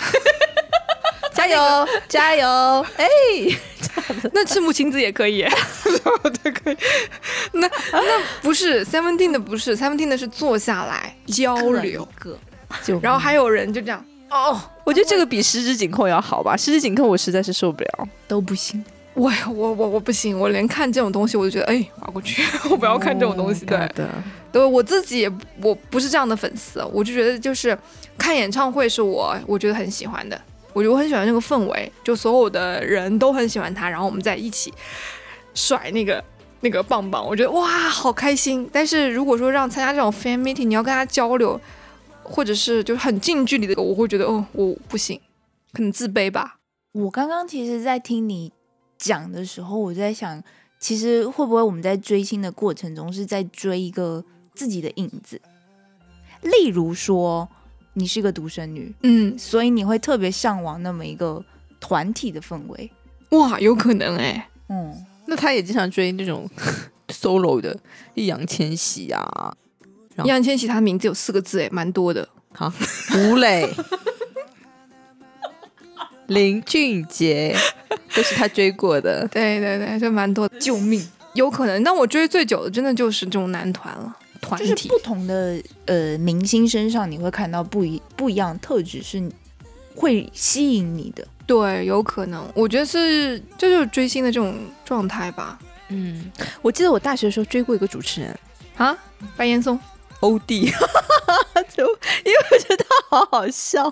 [1.47, 2.85] 加油，加油！
[2.97, 3.05] 哎，
[4.33, 5.45] 那赤木晴子也可以，
[6.43, 6.77] 对，可以。
[7.53, 12.05] 那那不是 Seventeen 的，不是 Seventeen 的是坐下来交流，
[13.01, 16.57] 然后还有人就这样，哦，我觉得这个比十指紧扣要好吧？
[16.57, 18.07] 十指紧扣我实在是受不了。
[18.27, 18.83] 都不行。
[19.15, 23.65] 我我我我不行，我连看这种东西我就觉得，哎，划过去，我不要看这种东西。
[23.65, 24.07] 对，的，
[24.51, 27.77] 对我自己也我不是这样的粉丝，我就觉得就是
[28.17, 30.39] 看演唱会是我我觉得很喜欢的，
[30.73, 34.73] 我觉得我很喜欢那个氛围，就所有的人都很喜欢他，然后我们在一起
[35.53, 36.23] 甩那个
[36.61, 38.69] 那个棒棒，我觉得哇好开心。
[38.71, 41.59] 但是如果说让参加这种 fan meeting，你要跟他交流，
[42.23, 45.19] 或者是就是很近距离的，我会觉得哦我不行，
[45.73, 46.57] 可能自卑吧。
[46.91, 48.51] 我刚刚其实，在听你
[48.97, 50.41] 讲的时候，我就在想，
[50.79, 55.39] 其实会不会我们在追星的过程中是在追一个自己的影子？
[56.41, 57.47] 例如说，
[57.93, 61.43] 你是个独生女，嗯，所以你会特别向往那么一个
[61.79, 62.89] 团体的氛围。
[63.29, 64.95] 哇，有可能哎、嗯，
[65.27, 66.49] 那他也经常追那种
[67.09, 67.77] solo 的
[68.13, 69.53] 易烊千玺啊，
[70.15, 72.27] 然后易烊千玺他的名字有四个字哎，蛮多的。
[72.53, 72.71] 好，
[73.15, 73.69] 吴磊、
[76.27, 77.55] 林俊杰
[78.15, 79.27] 都是他追过的。
[79.27, 80.59] 对对对，就蛮多的。
[80.59, 81.07] 救命！
[81.35, 84.69] 有可能，但我追最久的真的就是这种男团了，团体。
[84.69, 89.31] 就是不同的呃明星身上，你会看到不一不一样特质，是
[89.95, 91.27] 会吸引你的。
[91.45, 95.57] 对，有可能，我觉得是这就是追星的这种状态吧。
[95.89, 98.39] 嗯，我记得我大学的时候追过一个主持人
[98.77, 98.95] 啊，
[99.35, 99.79] 白岩松，
[100.21, 100.71] 欧弟，
[101.75, 101.83] 就
[102.23, 103.91] 因为我觉得他好好笑。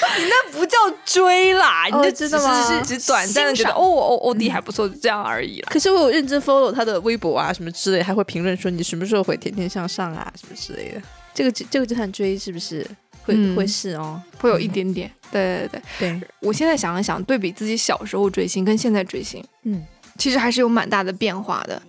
[0.00, 5.68] 那不叫追啦，哦真的吗只是只短暂的觉得哦哦哦欧弟还不错，就这样而已啦。
[5.72, 11.02] 可是我有认真 follow 他的微博啊，什么之类，还会评论说你什么时候回《天天向上》啊，什么之类的。
[11.34, 12.86] 这个这个就算追是不是？
[13.24, 14.20] 会、嗯会是哦。
[14.38, 16.10] 会有一点点，对对对。
[16.10, 19.82] 对，我现在想了想，对比自己小时候追星跟现在追星，嗯，
[20.18, 21.80] 其实还是有蛮大的变化的。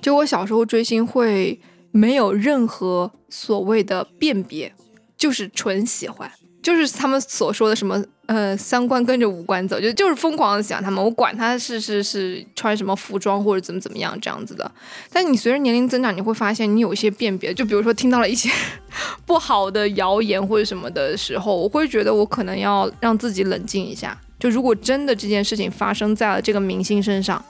[0.00, 1.58] 就我小时候追星会
[1.90, 4.72] 没有任何所谓的辨别，
[5.16, 6.30] 就是纯喜欢。
[6.62, 14.70] 就是他们所说的什么呃三观跟着五官走，就就是疯狂的喜欢他们，我管他是是是穿什么服装或者怎么怎么样这样子的。
[15.12, 18.48] 但你随着年龄增长，你会发现你有一些辨别，就比如说听到了一些
[19.26, 24.16] 不好的谣言或者什么的时候，我会觉得我可能要让自己冷静一下。
[24.38, 27.44] 就如果真的这件事情发生在了这个明星身上，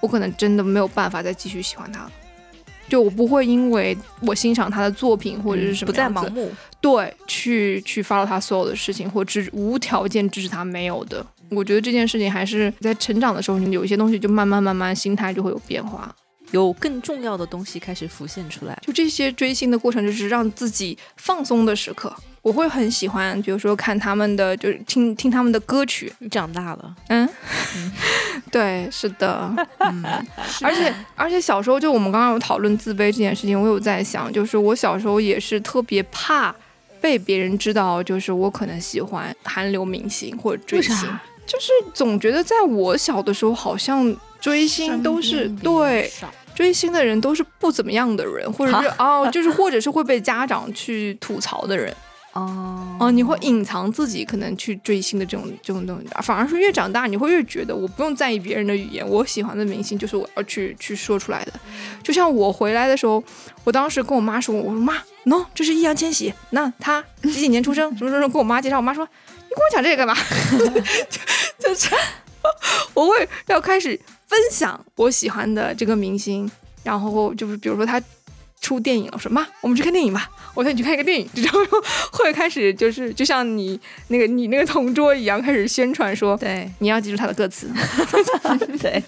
[0.00, 2.10] 我可能真的没有办法再继续喜欢他了。
[2.88, 6.50] 就我不会因为我欣赏他的作品或者是什么不再盲目。
[6.80, 11.24] 对，去去 follow 他所有的事情，或支无条件支持他没有的。
[11.50, 16.14] 我觉得这件事情还是在成长的时候，你有一些东西就慢慢慢慢心态就会有变化。
[16.52, 18.78] 有更重要的东西开始浮现出来。
[18.82, 22.14] 就这些追星的过程，就是让自己放松的时刻。
[22.42, 26.12] 我会很喜欢，比如说看他们的，就是听听他们的歌曲。
[26.20, 27.28] 你长大了，嗯，
[28.52, 30.04] 对，是的，嗯，
[30.62, 36.54] 而且而且小时候就我们刚刚有讨论自卑这件事情，我有在想，就是我小时候也是特别怕
[37.00, 40.94] 被别人知道，就是我可能喜欢韩流明星或者追星
[41.46, 46.10] 就是总觉得在我小的时候，好像追星都是对
[46.54, 51.94] 追星的人都是不怎么样的人，或者是哦，就是或者是会被家长去吐槽的人。
[52.36, 61.52] 哦哦，你会隐藏自己可能去追星的这种这种东西，反而是越长大，你会越觉得我不用在意别人的语言，我喜欢的明星就是我要去去说出来的。
[62.02, 63.24] 就像我回来的时候，
[63.64, 69.25] 我当时跟我妈说，我说妈，no，这是易烊千玺，那他几几年出生，什么什么，跟我妈介绍，我妈说你
[69.56, 70.14] 跟我讲这个干嘛？
[71.58, 71.90] 就 就是
[72.94, 76.48] 我会要开始分享我喜欢的这个明星，
[76.82, 78.00] 然后就是比如说他
[78.60, 81.60] 出电影了，我说妈，我们去看电影吧，我带你去看一个电影，然后
[82.12, 87.70] 会开始就是就像你那个你那个同桌一样，开始宣传说对你要记住他的歌词，
[88.80, 89.02] 对，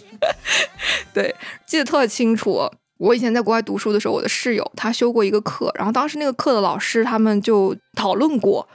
[1.12, 1.34] 对，
[1.66, 2.70] 记得特清楚。
[2.99, 8.68] 我以前在国外读书的时候，我的室友他修过一个课，然后当时那个课的老师他们就讨论过，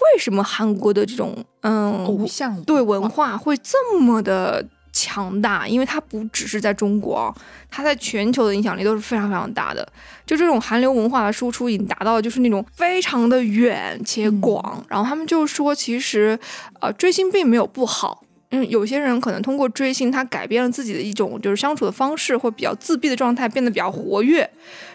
[0.00, 7.34] 为什么韩国的这种嗯偶像对文化会这么的强大，因为它不只是在中国啊，
[7.70, 9.86] 它在全球的影响力都是非常非常大的。
[10.24, 14.84] 就这种韩流文化的输出已经达到就是那种非常的远且广。
[14.88, 16.38] 然后他们就说，其实
[16.80, 18.22] 呃追星并没有不好。
[18.50, 24.48] 嗯，有些人可能通过追星，他改变了自己的一种就是相处的方式，或比较自闭的状态变得比较活跃，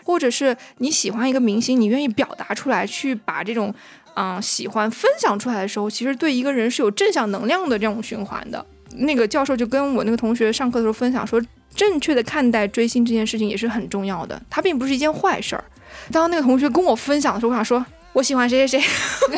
[0.06, 3.76] 或者是你喜欢一个明星，你愿意表达出来，去把这种
[4.16, 8.66] 嗯、喜欢分享出来的时候，其实对一个人是有正向能量的这种循环的。
[8.96, 11.42] 那个教授就跟我那个同学上课的时候分享说，
[11.76, 15.64] 正确的看待追星这件事情也是很重要的，它并不是一件坏事儿。
[16.12, 17.86] 当那个同学跟我分享的时候，我想说。
[18.12, 18.90] 我喜欢谁谁谁，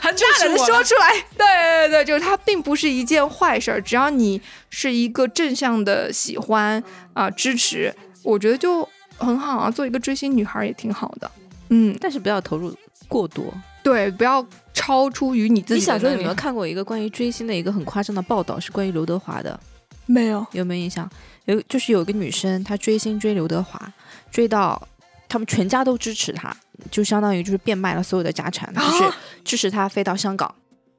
[0.00, 1.12] 很大胆的说出来。
[1.38, 4.38] 对对对，就是它并不是一件坏事儿，只要你
[4.68, 6.82] 是一个正向的喜欢
[7.12, 8.86] 啊、支持，我觉得就
[9.16, 9.70] 很好啊。
[9.70, 11.30] 做一个追星女孩也挺好的。
[11.68, 12.76] 嗯，但是不要投入
[13.06, 13.44] 过多。
[13.84, 16.00] 对，不要超出于你自己的能力。
[16.00, 18.58] 小时候有没有看过一个关于追星的一个很夸张的报道？
[18.58, 19.60] 是关于刘德华的，
[20.06, 20.44] 没有？
[20.52, 21.08] 有没有印象？
[21.44, 23.92] 有，就是有一个女生，她追星追刘德华，
[24.30, 24.88] 追到
[25.28, 26.56] 他们全家都支持她，
[26.90, 30.52] 就相当于就是变卖了所有的家产，就是啊支持她飞到香港。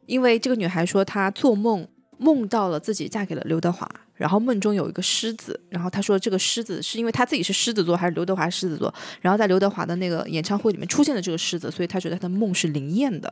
[0.05, 1.88] 因为这个女孩说她做梦
[2.19, 13.32] 梦到了自己嫁给了刘德华，然后梦中有一个狮子，然后他说这个狮子是因为他自己是狮子座还是刘德华狮子座，然后在刘德华的那个演唱会里面出现了这个狮子，所以他觉得他的梦是灵验的。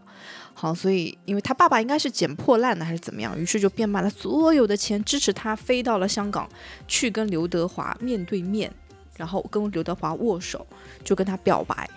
[0.53, 6.47] 好，所以因为他爸爸应该是捡破烂的还是怎么样，于是就变卖了所有的钱支持他飞到了香港，
[6.87, 8.69] 去跟刘德华面对面，
[9.15, 10.67] 然后跟刘德华握手，
[11.03, 11.89] 就跟他表白，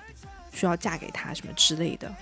[0.53, 2.14] 说要嫁给他什么之类的。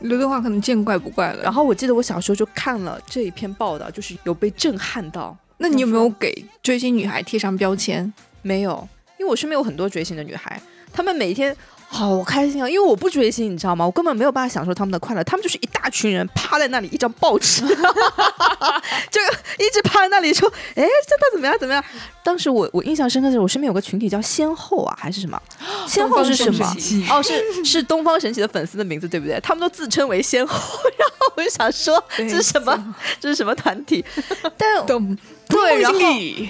[0.00, 1.42] 刘德华可能见怪不怪了。
[1.42, 5.36] 然后我记得我小时候就看了这一篇报道，就是有被震撼到。
[5.62, 8.10] 那你有没有给追星女孩贴上标签？
[8.42, 8.88] 没有，
[9.18, 10.60] 因为我身边有很多追星的女孩，
[10.92, 11.54] 她们每天
[11.86, 12.68] 好开心啊！
[12.68, 13.84] 因为我不追星，你知道吗？
[13.84, 15.22] 我根本没有办法享受她们的快乐。
[15.22, 17.60] 她们就是一大群人趴在那里，一张报纸，
[19.10, 19.20] 就
[19.58, 21.54] 一直趴在那里说：“哎，这他怎么样？
[21.58, 21.84] 怎么样？”
[22.24, 25.38] 当时我我印象深刻的是，我身边有个群体叫先后啊，还是什么？
[25.86, 26.64] 先后是什么？
[27.10, 29.38] 哦，是是东方神起的粉丝的名字，对不对？
[29.40, 30.54] 他们都自称为先后，
[30.96, 32.94] 然后我就想说，这是什么？
[33.20, 34.02] 这是什么团体？
[34.56, 35.16] 但懂
[35.50, 35.98] 对，然后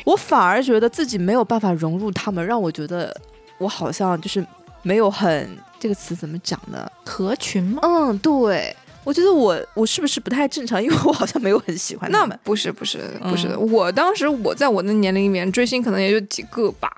[0.04, 3.14] 我反而觉得自己没有办法融入他们，让我觉得
[3.58, 4.46] 我好像就是
[4.82, 6.86] 没有很这个词怎么讲呢？
[7.04, 7.80] 合群吗？
[7.82, 10.82] 嗯，对，我觉得我我是不是不太正常？
[10.82, 12.38] 因为我好像没有很喜欢他那们。
[12.44, 16.90] 不是不是不是，嗯我当时我在我的年龄里面追星可能也就几个吧，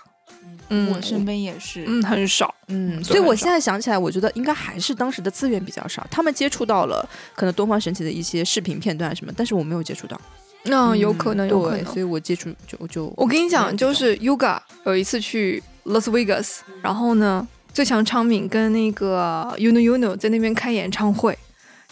[0.69, 10.21] 嗯，我身边也是，嗯很少，嗯，所以我现在想起来，我觉得应该还是当时的资源比较少，他们接触到了可能东方神起的一些视频片段什么，但是我没有接触到。
[10.65, 12.01] 那、有可能有可对，能所。
[12.01, 21.37] 以我接触就就我跟你讲，就是 Yoga 有一次去 Las Vegas，然后呢，最强昌敏跟那个 Uno Uno 在那边开演唱会，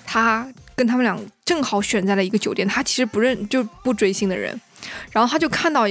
[0.06, 4.58] 他跟他们俩正好选在了一个酒店，他其实不认就不追星的人，
[5.10, 5.84] 然后他就看到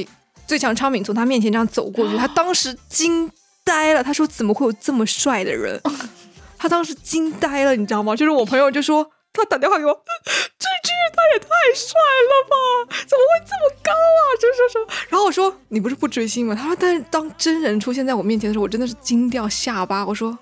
[0.47, 3.30] 最强昌珉从他面前这样走过去，他当时惊
[3.65, 5.80] 呆了，他说怎么会有这么帅的人？
[6.57, 8.15] 他当时惊呆了，你知道吗？
[8.15, 9.05] 就是我朋友就说。
[9.32, 9.93] 他打电话给我，
[10.25, 12.95] 这这他也太帅了吧！
[13.07, 14.21] 怎么会这么高啊？
[14.39, 14.93] 这这这。
[15.09, 16.55] 然后我说你不是不追星吗？
[16.55, 20.05] 他说但是当真人出现在我面前的时候，我真的是惊掉下巴。
[20.05, 20.38] 我说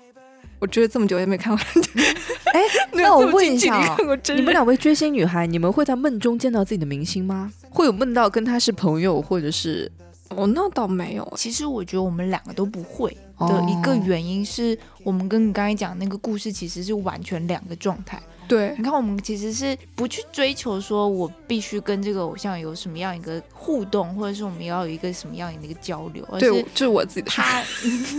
[0.58, 1.64] 我追了这么久也没看过，
[2.52, 2.62] 哎，
[2.92, 3.96] 那我问一下。
[4.34, 7.52] 你们两位追星女孩，你们会在梦中见到自己的明星吗？
[7.70, 9.90] 会有梦到跟他是朋友，或者是
[10.30, 11.32] 哦，那倒没有。
[11.36, 18.20] 其实我觉得我们两个都不会哦的一个原因是我们跟你刚才讲那个故事其实是完全两个状态。
[18.48, 27.62] 对你看，我们其实是不去追求说我必须跟这个偶像有什么样一个互动，或者是我们要有一个什么样的一个交流，而对，是这是我自己的事，他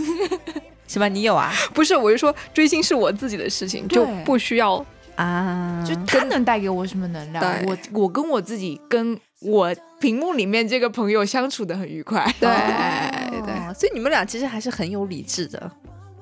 [0.88, 1.10] 什么？
[1.10, 1.52] 你有啊？
[1.74, 4.86] 不是，我是说追星是我自己的事情，就不需要。
[5.16, 12.26] 啊，就他能带给我什么能量，对我我跟我自己跟我屏幕里面这个朋友相处的很愉快。
[12.40, 15.70] 对哦 对，所以你们俩其实还是很有理智的，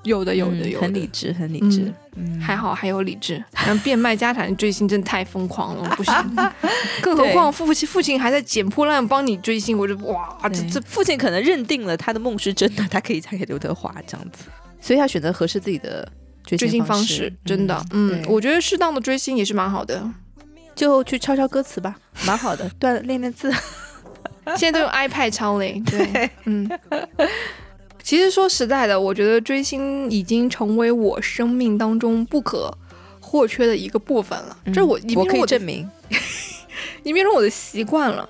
[0.07, 1.93] 有的有的嗯有的，很理智，很理智。
[2.15, 6.13] 嗯，还好还有理智，然后变卖家产追星真的太疯狂了，不行。
[7.03, 14.45] 更何况父亲父亲还在捡破烂帮你追星，我就哇，这这父亲可能认定了他的梦是真的，他可以嫁给刘德华这样子，
[14.81, 16.11] 所以他选择合适自己的
[16.43, 20.09] 追追星方方式真的，嗯，对我觉得适当的追星也是蛮好的。
[20.75, 21.95] 就去抄抄歌词吧，
[22.25, 23.51] 蛮好的， 锻练练字。
[24.55, 26.69] 现在都用 iPad 抄嘞，对， 嗯。
[28.07, 32.73] 其实说实在的，我觉得追星已经成为我生命当中不可
[33.19, 34.57] 或缺的一个部分了。
[34.73, 35.85] 这我已经嗯我可以证明。
[37.01, 38.29] 已经变成我的习惯了。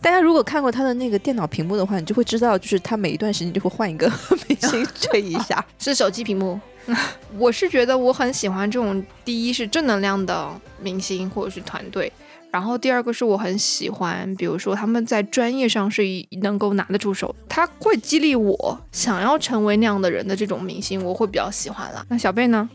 [0.00, 4.08] 大家如果看过他的那个电脑屏幕的话，你就会知道，就是他每一段时间就会换一个
[4.46, 5.66] 明星追一下。
[5.80, 6.60] 是手机屏幕。
[7.36, 10.48] 我是觉得我很喜欢这种，第一是正能量的
[10.80, 12.12] 明星或者是团队，
[12.50, 16.02] 然后第二个是我很喜欢，比如说他们在专业上是
[16.40, 22.04] 能够拿得出手，他会激励我想要成为那样的人的这种明星，我会比较喜欢啦。
[22.08, 22.68] 那小贝呢？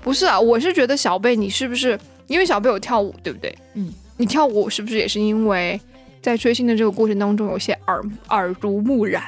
[0.00, 1.96] 不是啊，我是觉得小贝你是不是
[2.26, 3.56] 因为小贝有跳舞，对不对？
[3.74, 5.80] 嗯，你跳舞是不是也是因为
[6.20, 9.22] 在追星的这个过程当中有些耳耳濡目染？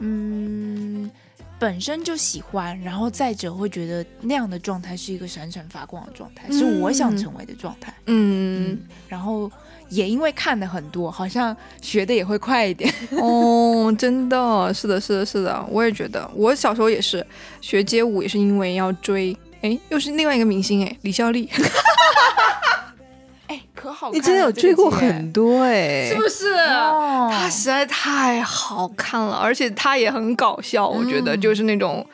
[0.00, 1.10] 嗯，
[1.58, 7.94] 本身就喜欢，然后再者会觉得那样的状态是一个闪闪发光的状态，是我想成为的状态。
[8.06, 8.78] 嗯，
[9.08, 9.50] 然后
[9.88, 12.92] 也因为看的很多，好像学的也会快一点。
[13.20, 17.24] 哦，真的是的，是的，是的，我也觉得，我小时候也是
[17.60, 21.48] 学街舞，也是因为要追，哎，又是另外一个明星，哎，李孝利，
[23.54, 24.16] 哎，可好看了！
[24.16, 26.52] 你真的有追过很多哎、是不是？
[26.54, 32.04] 哦，他实在太好看了，而且他也很搞笑，我觉得就是那种，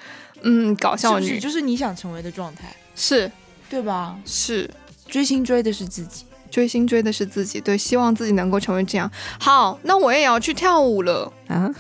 [0.43, 3.31] 嗯，搞笑女，就是你想成为的状态，是
[3.71, 4.17] 对吧？
[4.27, 4.69] 是
[5.07, 9.11] 追星追的是自己，追星追的是自己，对，希望自己能够成为这样。
[9.39, 11.33] 好，那我也要去跳舞了。
[11.49, 11.71] 啊，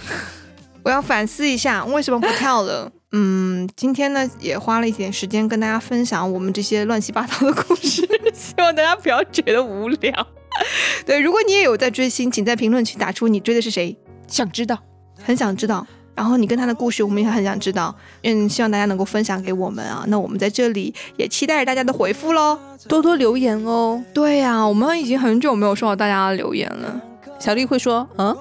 [0.82, 2.90] 我要反思一下，为什么不跳了？
[3.12, 10.26] 嗯，今天呢也花了一点时间跟大家分享我们这些乱七八糟的故事， 希望大家不要觉得无聊。
[11.06, 14.78] 对，如果你也有在追星，请在评论区打出你追的是谁，想知道。
[15.22, 15.86] 很想知道。
[16.14, 17.94] 然后你跟他的故事，我们也很想知道。
[18.22, 20.04] 嗯，希望大家能够分享给我们啊。
[20.08, 22.58] 那我们在这里也期待着大家的回复喽。
[22.88, 24.02] 多多留言哦。
[24.12, 27.00] 对呀、我们已经很久没有收到大家的留言了。
[27.38, 28.36] 小丽会说，嗯，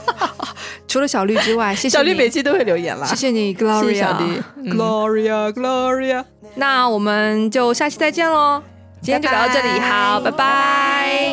[0.88, 3.14] 除了小绿之外，谢谢小丽每期都会留言啦谢。
[3.14, 6.24] 谢你，Gloria，谢谢小丽嗯 Gloria Gloria。
[6.56, 8.60] 那我们就下期再见喽，
[9.06, 11.32] 今天就聊到这里，好，拜拜。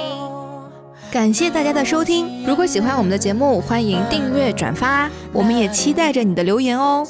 [1.11, 5.09] 感谢大家的收听，如果喜欢我们的节目，欢迎订阅转发。
[5.32, 7.03] 我们也期待着你的留言哦。